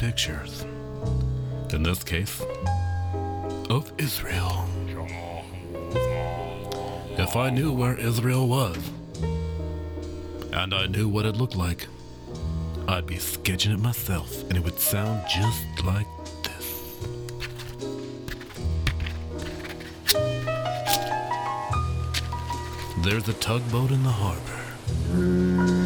Pictures. 0.05 0.67
In 1.73 1.83
this 1.83 2.05
case, 2.05 2.43
of 3.71 3.91
Israel. 3.97 4.69
If 7.17 7.37
I 7.37 7.49
knew 7.49 7.73
where 7.73 7.99
Israel 7.99 8.47
was, 8.47 8.77
and 10.53 10.75
I 10.75 10.87
knew 10.89 11.09
what 11.09 11.25
it 11.25 11.37
looked 11.37 11.57
like, 11.57 11.87
I'd 12.87 13.07
be 13.07 13.19
sketching 13.19 13.73
it 13.73 13.79
myself, 13.79 14.31
and 14.49 14.59
it 14.59 14.63
would 14.65 14.79
sound 14.79 15.23
just 15.27 15.65
like 15.85 16.07
this. 16.43 16.67
There's 23.05 23.27
a 23.29 23.35
tugboat 23.35 23.91
in 23.91 24.03
the 24.03 24.11
harbor. 24.11 25.84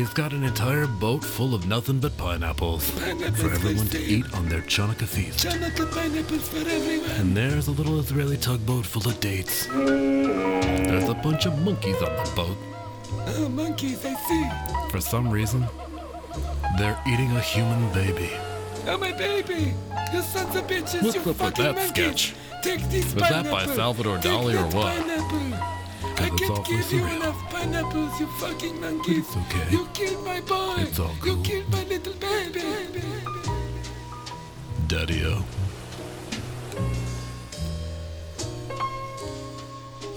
He's 0.00 0.14
got 0.14 0.32
an 0.32 0.44
entire 0.44 0.86
boat 0.86 1.22
full 1.22 1.54
of 1.54 1.66
nothing 1.66 1.98
but 1.98 2.16
pineapples 2.16 2.88
for 2.88 3.52
everyone 3.52 3.86
to 3.88 3.98
eat 4.00 4.24
on 4.32 4.48
their 4.48 4.62
Chanukah 4.62 5.06
feast. 5.06 5.46
Chanukah 5.46 5.92
pineapples 5.92 6.48
for 6.48 6.56
everyone. 6.56 7.10
And 7.20 7.36
there's 7.36 7.68
a 7.68 7.72
little 7.72 7.98
Israeli 7.98 8.38
tugboat 8.38 8.86
full 8.86 9.06
of 9.06 9.20
dates. 9.20 9.66
There's 9.66 11.06
a 11.10 11.12
bunch 11.12 11.44
of 11.44 11.60
monkeys 11.60 12.00
on 12.00 12.16
the 12.16 12.32
boat. 12.34 12.56
Oh, 13.36 13.50
monkeys, 13.50 14.02
I 14.06 14.14
see. 14.14 14.90
For 14.90 15.02
some 15.02 15.28
reason, 15.28 15.66
they're 16.78 16.98
eating 17.06 17.36
a 17.36 17.40
human 17.42 17.92
baby. 17.92 18.30
Oh, 18.86 18.96
my 18.96 19.12
baby. 19.12 19.74
You 20.14 20.22
sons 20.22 20.56
of 20.56 20.66
bitches, 20.66 21.02
What's 21.02 21.14
you 21.14 21.20
up 21.20 21.26
with 21.26 21.36
fucking 21.36 21.62
that 21.62 21.74
monkeys. 21.74 21.90
sketch? 21.90 22.34
Take 22.62 22.80
Was 22.80 23.14
that 23.28 23.50
by. 23.50 23.66
Salvador 23.66 24.16
Dali 24.16 24.54
or 24.54 24.64
what? 24.74 24.96
Pineapple. 24.96 25.79
I 26.20 26.28
can't 26.28 26.66
give 26.66 26.92
you 26.92 27.06
enough 27.06 27.50
pineapples, 27.50 28.20
you 28.20 28.26
fucking 28.38 28.80
monkeys. 28.80 29.18
It's 29.18 29.36
okay. 29.36 29.70
You 29.70 29.86
killed 29.94 30.24
my 30.24 30.40
boy. 30.42 30.74
It's 30.78 30.98
all 30.98 31.14
You 31.24 31.40
killed 31.42 31.68
my 31.70 31.82
little 31.84 32.12
baby. 32.14 33.02
Daddy-o. 34.86 35.44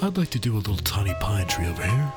I'd 0.01 0.17
like 0.17 0.29
to 0.31 0.39
do 0.39 0.55
a 0.55 0.57
little 0.57 0.75
tiny 0.75 1.13
pine 1.21 1.47
tree 1.47 1.67
over 1.67 1.81
here. 1.81 2.13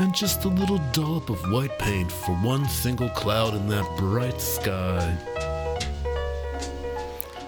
And 0.00 0.12
just 0.12 0.44
a 0.44 0.48
little 0.48 0.80
dollop 0.92 1.30
of 1.30 1.40
white 1.52 1.78
paint 1.78 2.10
for 2.10 2.32
one 2.36 2.68
single 2.68 3.08
cloud 3.10 3.54
in 3.54 3.68
that 3.68 3.86
bright 3.96 4.40
sky. 4.40 5.16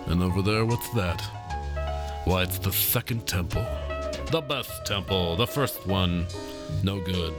And 0.07 0.23
over 0.23 0.41
there, 0.41 0.65
what's 0.65 0.89
that? 0.91 1.21
Why, 2.25 2.45
it's 2.45 2.59
the 2.59 2.71
second 2.71 3.27
temple. 3.27 3.67
The 4.35 4.41
best 4.41 4.85
temple. 4.85 5.37
The 5.37 5.47
first 5.47 5.87
one, 5.87 6.27
no 6.83 6.99
good. 6.99 7.33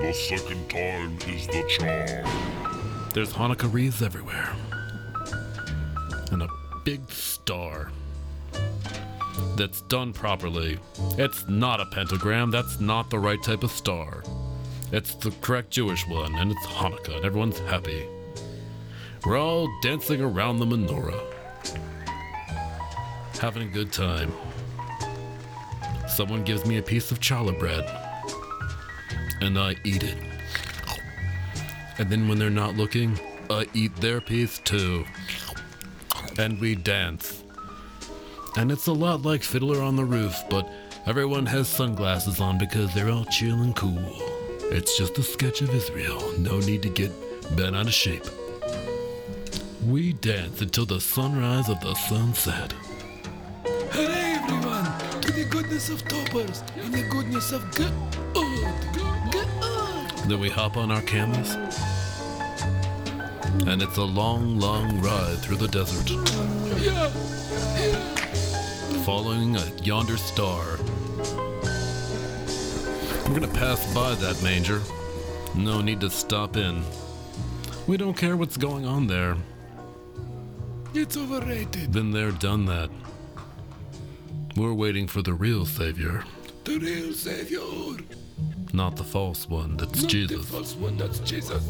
The 0.00 0.12
second 0.12 0.70
time 0.70 1.18
is 1.26 1.48
the 1.48 1.64
charm. 1.68 3.10
There's 3.14 3.32
Hanukkah 3.32 3.72
wreaths 3.72 4.00
everywhere. 4.00 4.54
And 6.30 6.44
a 6.44 6.48
big 6.84 7.10
star. 7.10 7.90
That's 9.56 9.80
done 9.88 10.12
properly. 10.12 10.78
It's 11.18 11.48
not 11.48 11.80
a 11.80 11.86
pentagram, 11.86 12.52
that's 12.52 12.78
not 12.78 13.10
the 13.10 13.18
right 13.18 13.42
type 13.42 13.64
of 13.64 13.72
star. 13.72 14.22
It's 14.92 15.16
the 15.16 15.32
correct 15.40 15.70
Jewish 15.70 16.06
one, 16.06 16.32
and 16.36 16.52
it's 16.52 16.66
Hanukkah, 16.66 17.16
and 17.16 17.24
everyone's 17.24 17.58
happy. 17.58 18.06
We're 19.26 19.36
all 19.36 19.66
dancing 19.82 20.20
around 20.20 20.60
the 20.60 20.64
menorah. 20.64 21.24
Having 23.40 23.62
a 23.64 23.72
good 23.72 23.90
time. 23.90 24.32
Someone 26.18 26.42
gives 26.42 26.66
me 26.66 26.78
a 26.78 26.82
piece 26.82 27.12
of 27.12 27.20
challah 27.20 27.56
bread. 27.56 27.88
And 29.40 29.56
I 29.56 29.76
eat 29.84 30.02
it. 30.02 30.18
And 31.96 32.10
then 32.10 32.26
when 32.26 32.40
they're 32.40 32.50
not 32.50 32.74
looking, 32.74 33.16
I 33.48 33.68
eat 33.72 33.94
their 33.98 34.20
piece 34.20 34.58
too. 34.58 35.04
And 36.36 36.58
we 36.58 36.74
dance. 36.74 37.44
And 38.56 38.72
it's 38.72 38.88
a 38.88 38.92
lot 38.92 39.22
like 39.22 39.44
Fiddler 39.44 39.80
on 39.80 39.94
the 39.94 40.04
Roof, 40.04 40.42
but 40.50 40.68
everyone 41.06 41.46
has 41.46 41.68
sunglasses 41.68 42.40
on 42.40 42.58
because 42.58 42.92
they're 42.94 43.10
all 43.10 43.26
chill 43.26 43.62
and 43.62 43.76
cool. 43.76 44.02
It's 44.72 44.98
just 44.98 45.18
a 45.18 45.22
sketch 45.22 45.62
of 45.62 45.72
Israel. 45.72 46.36
No 46.40 46.58
need 46.58 46.82
to 46.82 46.88
get 46.88 47.12
bent 47.56 47.76
out 47.76 47.86
of 47.86 47.94
shape. 47.94 48.24
We 49.86 50.14
dance 50.14 50.62
until 50.62 50.84
the 50.84 51.00
sunrise 51.00 51.68
of 51.68 51.78
the 51.78 51.94
sunset. 51.94 52.74
Goodness 55.50 55.88
of 55.88 56.06
toppers 56.08 56.62
and 56.76 56.92
the 56.92 57.02
goodness 57.08 57.52
of 57.52 57.62
good. 57.74 57.92
Then 60.28 60.40
we 60.40 60.50
hop 60.50 60.76
on 60.76 60.90
our 60.90 61.02
camels. 61.02 61.54
And 63.66 63.82
it's 63.82 63.96
a 63.96 64.04
long, 64.04 64.58
long 64.58 65.00
ride 65.00 65.38
through 65.38 65.56
the 65.56 65.68
desert. 65.68 66.10
Yeah. 66.80 67.08
following 69.04 69.56
a 69.56 69.64
yonder 69.82 70.18
star. 70.18 70.78
We're 73.26 73.34
gonna 73.40 73.48
pass 73.48 73.92
by 73.94 74.14
that 74.16 74.42
manger. 74.42 74.82
No 75.54 75.80
need 75.80 76.00
to 76.00 76.10
stop 76.10 76.56
in. 76.56 76.82
We 77.86 77.96
don't 77.96 78.16
care 78.16 78.36
what's 78.36 78.58
going 78.58 78.84
on 78.84 79.06
there. 79.06 79.36
It's 80.92 81.16
overrated. 81.16 81.90
Been 81.92 82.10
there, 82.10 82.32
done 82.32 82.66
that. 82.66 82.90
We're 84.58 84.74
waiting 84.74 85.06
for 85.06 85.22
the 85.22 85.34
real 85.34 85.64
Savior, 85.64 86.24
The 86.64 86.78
real 86.78 87.12
Savior. 87.12 87.60
not 88.72 88.96
the 88.96 89.04
false 89.04 89.48
one. 89.48 89.76
That's 89.76 90.02
Not 90.02 90.10
Jesus. 90.10 90.36
The 90.36 90.52
false 90.52 90.74
one, 90.74 90.96
that's 90.96 91.20
Jesus. 91.20 91.62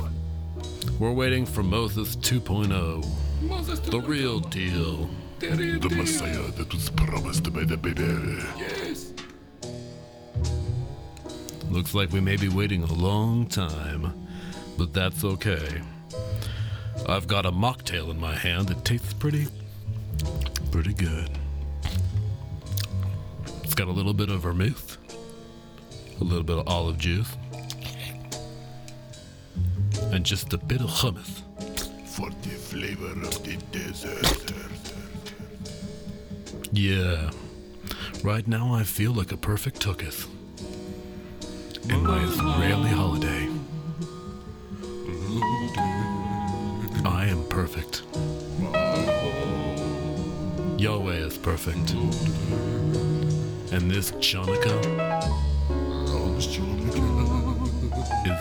We're 0.99 1.12
waiting 1.12 1.45
for 1.45 1.62
Moses 1.62 2.16
2.0. 2.16 3.05
Moses 3.43 3.78
The 3.80 3.99
oh. 3.99 4.01
real 4.01 4.41
deal. 4.41 5.11
The 5.39 5.51
real 5.51 5.80
The 5.80 5.89
deal. 5.91 5.99
Messiah 5.99 6.51
that 6.53 6.72
was 6.72 6.89
promised 6.89 7.53
by 7.53 7.64
the 7.64 7.76
baby. 7.76 8.03
Yes. 8.57 9.12
Looks 11.70 11.95
like 11.95 12.11
we 12.11 12.20
may 12.20 12.36
be 12.36 12.49
waiting 12.49 12.84
a 12.84 12.93
long 12.95 13.47
time, 13.49 14.14
but 14.78 14.95
that's 14.95 15.24
okay. 15.24 15.82
I've 17.07 17.26
got 17.28 17.45
a 17.45 17.53
mocktail 17.53 18.11
in 18.11 18.18
my 18.18 18.34
hand 18.34 18.68
that 18.68 18.82
tastes 18.86 19.12
pretty, 19.12 19.47
pretty 20.72 20.95
good. 20.95 21.28
Got 23.78 23.86
a 23.86 23.92
little 23.92 24.12
bit 24.12 24.28
of 24.28 24.40
vermouth, 24.40 24.98
a 26.20 26.24
little 26.24 26.42
bit 26.42 26.58
of 26.58 26.66
olive 26.66 26.98
juice, 26.98 27.36
and 30.10 30.26
just 30.26 30.52
a 30.52 30.58
bit 30.58 30.80
of 30.80 30.88
hummus. 30.88 31.42
For 32.04 32.28
the 32.28 32.48
flavor 32.48 33.12
of 33.12 33.44
the 33.44 33.56
desert. 33.70 34.52
Yeah, 36.72 37.30
right 38.24 38.48
now 38.48 38.74
I 38.74 38.82
feel 38.82 39.12
like 39.12 39.30
a 39.30 39.36
perfect 39.36 39.78
tuchus 39.78 40.26
in 41.88 42.02
my 42.02 42.20
Israeli 42.24 42.90
holiday. 42.90 43.48
I 47.04 47.26
am 47.26 47.46
perfect. 47.46 48.02
Yahweh 50.80 51.14
is 51.14 51.38
perfect. 51.38 51.94
And 53.70 53.90
this 53.90 54.12
Chanaka 54.12 54.72
is 58.26 58.40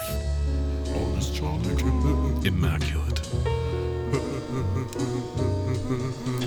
immaculate. 2.45 3.19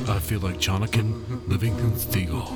I 0.08 0.18
feel 0.18 0.40
like 0.40 0.58
Jonathan 0.58 1.22
Livingston 1.46 1.92
Steagall. 1.92 2.48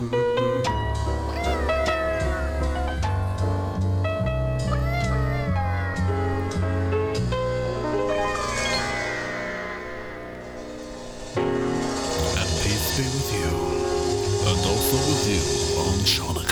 With 14.95 15.29
you 15.29 15.81
on 15.81 15.99
Shanika. 16.05 16.44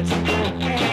Friends, 0.00 0.12
we're 0.12 0.89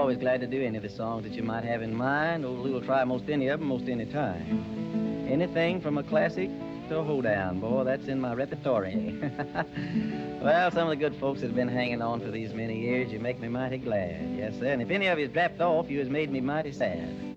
always 0.00 0.16
glad 0.16 0.40
to 0.40 0.46
do 0.46 0.64
any 0.64 0.78
of 0.78 0.82
the 0.82 0.88
songs 0.88 1.24
that 1.24 1.34
you 1.34 1.42
might 1.42 1.62
have 1.62 1.82
in 1.82 1.94
mind. 1.94 2.42
Oh, 2.42 2.48
old 2.48 2.60
Lou 2.60 2.72
will 2.72 2.80
try 2.80 3.04
most 3.04 3.28
any 3.28 3.48
of 3.48 3.60
them, 3.60 3.68
most 3.68 3.86
any 3.86 4.06
time. 4.06 5.26
Anything 5.30 5.78
from 5.82 5.98
a 5.98 6.02
classic 6.02 6.48
to 6.88 7.00
a 7.00 7.04
hoedown, 7.04 7.60
boy, 7.60 7.84
that's 7.84 8.08
in 8.08 8.18
my 8.18 8.32
repertory. 8.32 9.14
well, 10.42 10.70
some 10.70 10.84
of 10.84 10.88
the 10.88 10.96
good 10.96 11.14
folks 11.16 11.42
that 11.42 11.48
have 11.48 11.54
been 11.54 11.68
hanging 11.68 12.00
on 12.00 12.18
for 12.18 12.30
these 12.30 12.54
many 12.54 12.80
years, 12.80 13.12
you 13.12 13.20
make 13.20 13.40
me 13.40 13.48
mighty 13.48 13.76
glad. 13.76 14.36
Yes, 14.38 14.54
sir. 14.58 14.68
And 14.68 14.80
if 14.80 14.90
any 14.90 15.06
of 15.06 15.18
you's 15.18 15.28
dropped 15.28 15.60
off, 15.60 15.90
you 15.90 15.98
has 15.98 16.08
made 16.08 16.32
me 16.32 16.40
mighty 16.40 16.72
sad. 16.72 17.36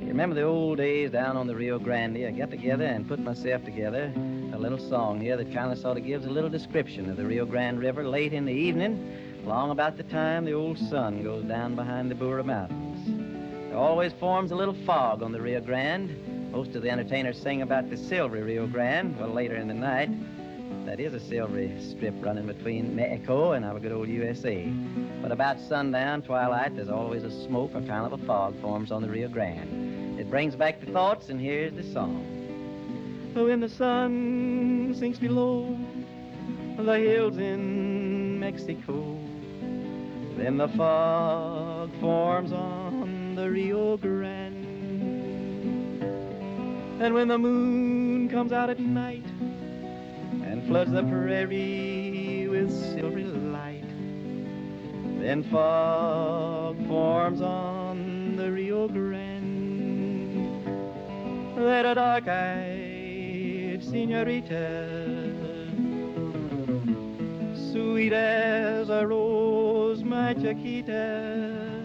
You 0.00 0.08
remember 0.08 0.34
the 0.34 0.44
old 0.44 0.78
days 0.78 1.10
down 1.10 1.36
on 1.36 1.46
the 1.46 1.54
Rio 1.54 1.78
Grande? 1.78 2.24
I 2.26 2.30
got 2.30 2.50
together 2.50 2.86
and 2.86 3.06
put 3.06 3.18
myself 3.18 3.66
together 3.66 4.10
a 4.54 4.58
little 4.58 4.78
song 4.78 5.20
here 5.20 5.36
that 5.36 5.52
kind 5.52 5.70
of 5.70 5.78
sort 5.78 5.98
of 5.98 6.06
gives 6.06 6.24
a 6.24 6.30
little 6.30 6.50
description 6.50 7.10
of 7.10 7.18
the 7.18 7.26
Rio 7.26 7.44
Grande 7.44 7.80
River 7.80 8.08
late 8.08 8.32
in 8.32 8.46
the 8.46 8.52
evening, 8.52 9.21
long 9.44 9.70
about 9.70 9.96
the 9.96 10.02
time 10.04 10.44
the 10.44 10.52
old 10.52 10.78
sun 10.78 11.22
goes 11.22 11.44
down 11.44 11.74
behind 11.74 12.10
the 12.10 12.14
Bura 12.14 12.44
Mountains. 12.44 13.68
There 13.68 13.76
always 13.76 14.12
forms 14.12 14.50
a 14.50 14.54
little 14.54 14.76
fog 14.86 15.22
on 15.22 15.32
the 15.32 15.40
Rio 15.40 15.60
Grande. 15.60 16.52
Most 16.52 16.74
of 16.76 16.82
the 16.82 16.90
entertainers 16.90 17.40
sing 17.40 17.62
about 17.62 17.90
the 17.90 17.96
silvery 17.96 18.42
Rio 18.42 18.66
Grande. 18.66 19.18
Well, 19.18 19.30
later 19.30 19.56
in 19.56 19.68
the 19.68 19.74
night, 19.74 20.10
that 20.86 21.00
is 21.00 21.14
a 21.14 21.20
silvery 21.20 21.74
strip 21.80 22.14
running 22.20 22.46
between 22.46 22.94
Mexico 22.94 23.52
and 23.52 23.64
our 23.64 23.80
good 23.80 23.92
old 23.92 24.08
USA. 24.08 24.66
But 25.20 25.32
about 25.32 25.58
sundown, 25.60 26.22
twilight, 26.22 26.76
there's 26.76 26.88
always 26.88 27.24
a 27.24 27.44
smoke 27.44 27.72
or 27.74 27.80
kind 27.82 28.06
of 28.06 28.12
a 28.12 28.26
fog 28.26 28.60
forms 28.60 28.92
on 28.92 29.02
the 29.02 29.08
Rio 29.08 29.28
Grande. 29.28 30.20
It 30.20 30.30
brings 30.30 30.54
back 30.54 30.80
the 30.80 30.92
thoughts, 30.92 31.30
and 31.30 31.40
here's 31.40 31.72
the 31.72 31.82
song. 31.92 33.32
Oh, 33.34 33.46
when 33.46 33.60
the 33.60 33.68
sun 33.68 34.94
sinks 34.98 35.18
below 35.18 35.76
the 36.76 36.98
hills 36.98 37.38
in 37.38 38.38
Mexico, 38.38 39.21
then 40.36 40.56
the 40.56 40.68
fog 40.68 41.90
forms 42.00 42.52
on 42.52 43.34
the 43.34 43.50
Rio 43.50 43.96
Grande. 43.96 44.66
And 47.00 47.14
when 47.14 47.28
the 47.28 47.38
moon 47.38 48.28
comes 48.28 48.52
out 48.52 48.70
at 48.70 48.78
night 48.78 49.26
and 50.44 50.64
floods 50.66 50.92
the 50.92 51.02
prairie 51.02 52.46
with 52.48 52.70
silvery 52.70 53.24
light, 53.24 53.84
then 55.20 55.42
fog 55.44 56.76
forms 56.88 57.40
on 57.40 58.36
the 58.36 58.50
Rio 58.50 58.88
Grande. 58.88 59.32
That 61.56 61.86
a 61.86 61.94
dark-eyed 61.94 63.82
senorita, 63.82 64.88
sweet 67.72 68.12
as 68.12 68.88
a 68.88 69.06
rose, 69.06 69.61
my 70.00 70.32
Chiquita. 70.32 71.76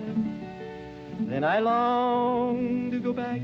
Then 1.20 1.44
I 1.44 1.60
long 1.60 2.90
to 2.92 3.00
go 3.00 3.12
back 3.12 3.42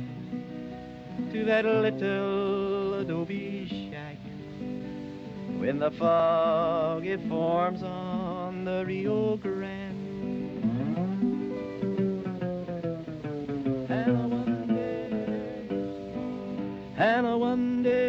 to 1.33 1.43
that 1.45 1.65
little 1.65 2.93
adobe 2.93 3.67
shack 3.91 4.17
when 5.59 5.79
the 5.79 5.91
fog 5.91 7.05
it 7.05 7.19
forms 7.27 7.83
on 7.83 8.63
the 8.63 8.85
Rio 8.85 9.35
Grande. 9.35 9.99
And 13.89 14.17
I 14.17 14.25
wonder, 14.25 15.09
and 16.97 17.27
I 17.27 17.35
wonder 17.35 18.02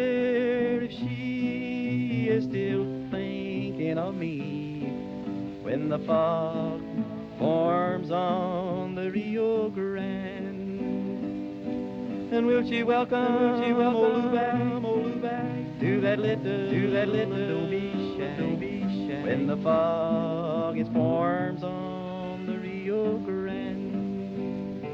when 5.75 5.89
the 5.89 5.99
fog 5.99 6.81
forms 7.37 8.09
on 8.09 8.95
the 8.95 9.11
Rio 9.11 9.67
Grande. 9.67 10.79
And 12.31 12.47
will 12.47 12.65
she 12.65 12.81
welcome, 12.83 13.41
will 13.41 13.61
she 13.61 13.73
welcome 13.73 14.31
back, 14.33 14.55
Olu 14.55 15.21
back 15.21 15.79
to 15.81 15.99
that 15.99 16.19
little, 16.19 16.69
to 16.69 16.91
that 16.91 17.09
little 17.09 17.35
adobe 17.35 17.91
shack, 18.15 18.39
when 19.25 19.47
the 19.47 19.57
fog 19.57 20.77
it 20.77 20.87
forms 20.93 21.61
on 21.61 22.45
the 22.45 22.57
Rio 22.57 23.17
Grande. 23.17 24.87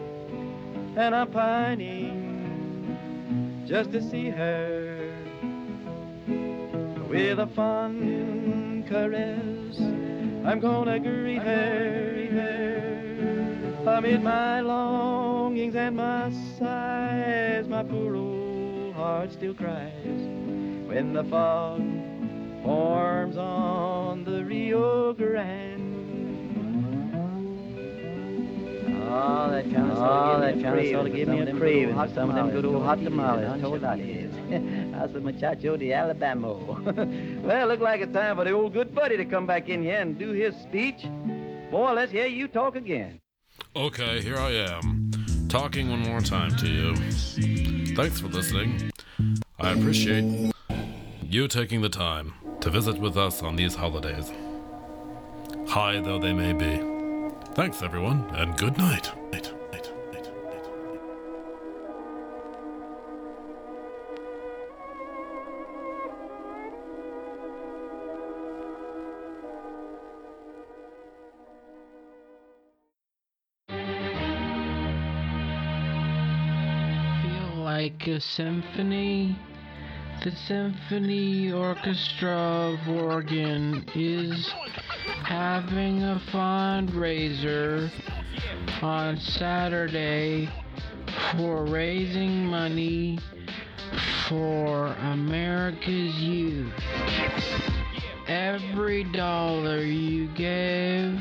And 0.98 1.16
I'm 1.16 1.30
pining 1.30 2.98
just 3.68 3.92
to 3.92 4.02
see 4.02 4.32
her 4.32 5.14
with 7.08 7.38
a 7.38 7.46
fond 7.46 8.88
caress. 8.88 10.01
I'm 10.44 10.60
gonna 10.60 11.00
greet 11.00 11.42
her 11.42 12.12
amid 14.02 14.24
my 14.24 14.62
longings 14.62 15.76
and 15.76 15.96
my 15.96 16.32
sighs. 16.58 17.68
My 17.68 17.84
poor 17.84 18.16
old 18.16 18.96
heart 18.96 19.32
still 19.32 19.54
cries 19.54 20.22
when 20.88 21.14
the 21.14 21.24
fog 21.26 21.82
forms 22.64 23.38
on 23.38 24.24
the 24.24 24.44
Rio 24.44 25.14
Grande. 25.14 25.91
Oh, 29.14 29.52
that 29.52 29.64
kind 29.66 29.92
of 29.92 29.98
Oh, 29.98 30.40
that 30.40 30.56
of 30.56 30.62
kinda 30.62 30.90
sort 30.92 31.08
of 31.08 31.14
gave 31.14 31.28
me 31.28 31.40
a 31.42 31.54
craving 31.54 31.96
some 32.16 32.30
of 32.30 32.36
them 32.36 32.50
good 32.52 32.64
old 32.64 32.84
hot 32.84 33.04
tamales. 33.04 33.62
Told 33.62 33.84
I 33.84 33.98
did. 33.98 34.32
How's 34.96 35.12
the 35.12 35.20
muchacho 35.20 35.76
de 35.76 35.92
Alabama? 35.92 36.54
well, 37.44 37.68
look 37.68 37.82
like 37.82 38.00
it's 38.00 38.14
time 38.14 38.38
for 38.38 38.46
the 38.46 38.52
old 38.52 38.72
good 38.72 38.96
buddy 38.96 39.18
to 39.18 39.26
come 39.26 39.46
back 39.46 39.68
in 39.68 39.84
here 39.84 40.00
and 40.00 40.18
do 40.18 40.32
his 40.32 40.56
speech. 40.56 41.04
Boy, 41.70 41.92
let's 41.92 42.12
hear 42.12 42.26
you 42.28 42.48
talk 42.48 42.78
again. 42.78 43.20
Okay, 43.76 44.22
here 44.22 44.38
I 44.38 44.52
am, 44.52 45.12
talking 45.50 45.90
one 45.90 46.00
more 46.00 46.22
time 46.22 46.56
to 46.56 46.68
you. 46.68 46.96
Thanks 47.96 48.22
for 48.22 48.28
listening. 48.28 48.92
I 49.60 49.72
appreciate 49.72 50.54
you 51.22 51.50
taking 51.50 51.82
the 51.82 51.90
time 51.90 52.34
to 52.62 52.70
visit 52.70 52.98
with 52.98 53.18
us 53.18 53.44
on 53.44 53.58
these 53.58 53.76
holidays. 53.76 54.32
High 55.68 56.00
though 56.00 56.20
they 56.20 56.34
may 56.34 56.54
be. 56.54 56.91
Thanks, 57.54 57.84
everyone, 57.84 58.30
and 58.34 58.58
good 58.58 58.78
night. 58.78 59.12
Night, 59.34 59.52
like 77.58 78.08
a 78.08 78.22
symphony. 78.22 79.38
The 80.24 80.32
Symphony 80.32 81.52
Orchestra 81.52 82.38
of 82.38 82.88
Oregon 82.88 83.84
is 83.96 84.54
having 85.24 86.04
a 86.04 86.22
fundraiser 86.32 87.90
on 88.82 89.18
Saturday 89.18 90.50
for 91.32 91.66
raising 91.66 92.46
money 92.46 93.20
for 94.28 94.88
America's 94.88 96.16
youth. 96.16 96.74
Every 98.28 99.04
dollar 99.12 99.82
you 99.84 100.28
give 100.36 101.20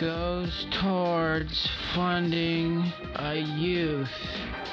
goes 0.00 0.66
towards 0.80 1.68
funding 1.94 2.92
a 3.16 3.34
youth 3.34 4.08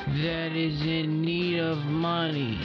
that 0.07 0.51
is 0.51 0.79
in 0.81 1.21
need 1.21 1.59
of 1.59 1.79
money. 1.79 2.59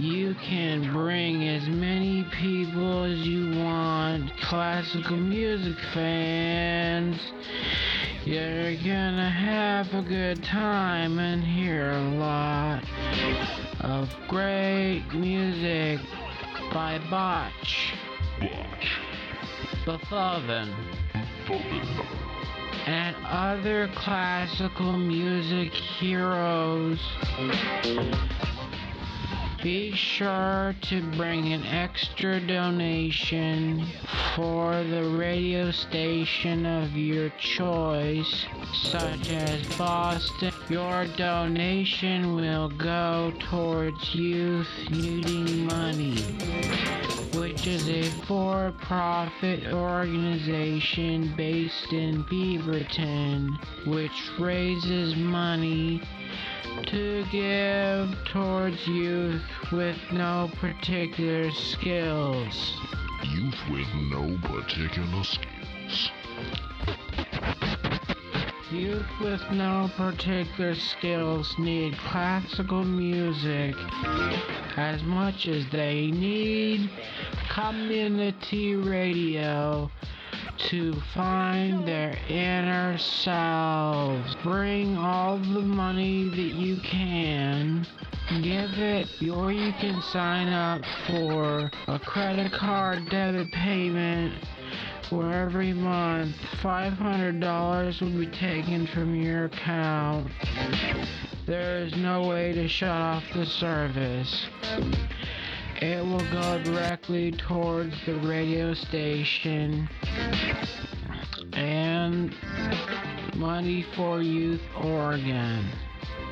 You 0.00 0.34
can 0.42 0.92
bring 0.92 1.48
as 1.48 1.66
many 1.68 2.24
people 2.38 3.04
as 3.04 3.18
you 3.26 3.58
want, 3.58 4.30
classical 4.42 5.16
music 5.16 5.76
fans. 5.94 7.18
You're 8.26 8.76
gonna 8.76 9.30
have 9.30 9.94
a 9.94 10.02
good 10.02 10.44
time 10.44 11.18
and 11.18 11.42
hear 11.42 11.92
a 11.92 12.10
lot 12.10 12.82
of 13.80 14.10
great 14.28 15.04
music 15.14 16.00
by 16.74 17.00
Botch. 17.08 17.94
Beethoven. 19.86 20.74
And 22.86 23.16
other 23.24 23.88
classical 23.94 24.92
music 24.92 25.72
heroes. 25.72 27.00
Be 29.66 29.90
sure 29.96 30.76
to 30.82 31.02
bring 31.16 31.52
an 31.52 31.64
extra 31.64 32.38
donation 32.38 33.84
for 34.36 34.84
the 34.84 35.02
radio 35.18 35.72
station 35.72 36.64
of 36.64 36.96
your 36.96 37.30
choice, 37.30 38.46
such 38.72 39.28
as 39.28 39.66
Boston. 39.76 40.52
Your 40.68 41.08
donation 41.16 42.36
will 42.36 42.68
go 42.68 43.32
towards 43.40 44.14
youth 44.14 44.68
needing 44.88 45.66
money, 45.66 46.14
which 47.34 47.66
is 47.66 47.88
a 47.88 48.04
for 48.28 48.72
profit 48.82 49.72
organization 49.72 51.34
based 51.36 51.92
in 51.92 52.22
Beaverton, 52.26 53.58
which 53.88 54.30
raises 54.38 55.16
money 55.16 56.00
to 56.84 57.24
give 57.30 58.24
towards 58.26 58.86
youth 58.86 59.42
with 59.72 59.96
no 60.12 60.50
particular 60.60 61.50
skills. 61.50 62.80
Youth 63.24 63.58
with 63.70 63.88
no 64.10 64.38
particular 64.42 65.24
skills. 65.24 66.10
Youth 68.70 69.06
with 69.20 69.42
no 69.52 69.90
particular 69.96 70.74
skills 70.74 71.54
need 71.58 71.96
classical 71.98 72.84
music 72.84 73.74
as 74.76 75.02
much 75.04 75.46
as 75.46 75.64
they 75.70 76.10
need 76.10 76.90
community 77.48 78.74
radio 78.74 79.90
to 80.68 80.94
find 81.14 81.86
their 81.86 82.16
inner 82.28 82.98
selves. 82.98 84.34
Bring 84.42 84.96
all 84.96 85.38
the 85.38 85.60
money 85.60 86.28
that 86.28 86.54
you 86.54 86.76
can. 86.78 87.86
Give 88.42 88.70
it, 88.78 89.08
or 89.30 89.52
you 89.52 89.72
can 89.74 90.02
sign 90.02 90.48
up 90.48 90.82
for 91.06 91.70
a 91.86 91.98
credit 91.98 92.52
card 92.52 93.08
debit 93.08 93.52
payment 93.52 94.34
where 95.10 95.32
every 95.32 95.72
month 95.72 96.34
$500 96.60 98.00
will 98.00 98.18
be 98.18 98.26
taken 98.26 98.86
from 98.88 99.14
your 99.14 99.44
account. 99.44 100.30
There 101.46 101.84
is 101.84 101.94
no 101.96 102.26
way 102.26 102.52
to 102.54 102.66
shut 102.66 102.90
off 102.90 103.22
the 103.32 103.46
service. 103.46 104.46
It 105.82 106.02
will 106.02 106.24
go 106.32 106.58
directly 106.64 107.32
towards 107.32 107.94
the 108.06 108.14
radio 108.20 108.72
station 108.72 109.86
and 111.52 112.34
Money 113.36 113.84
for 113.94 114.22
Youth 114.22 114.62
Oregon. 114.82 115.68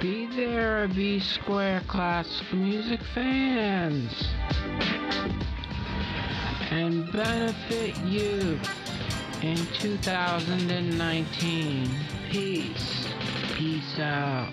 Be 0.00 0.24
there, 0.34 0.88
be 0.88 1.20
square 1.20 1.82
classical 1.86 2.56
music 2.56 3.00
fans 3.14 4.10
and 6.70 7.12
benefit 7.12 7.98
youth 7.98 8.66
in 9.42 9.58
2019. 9.78 11.90
Peace. 12.30 13.06
Peace 13.56 13.98
out. 13.98 14.48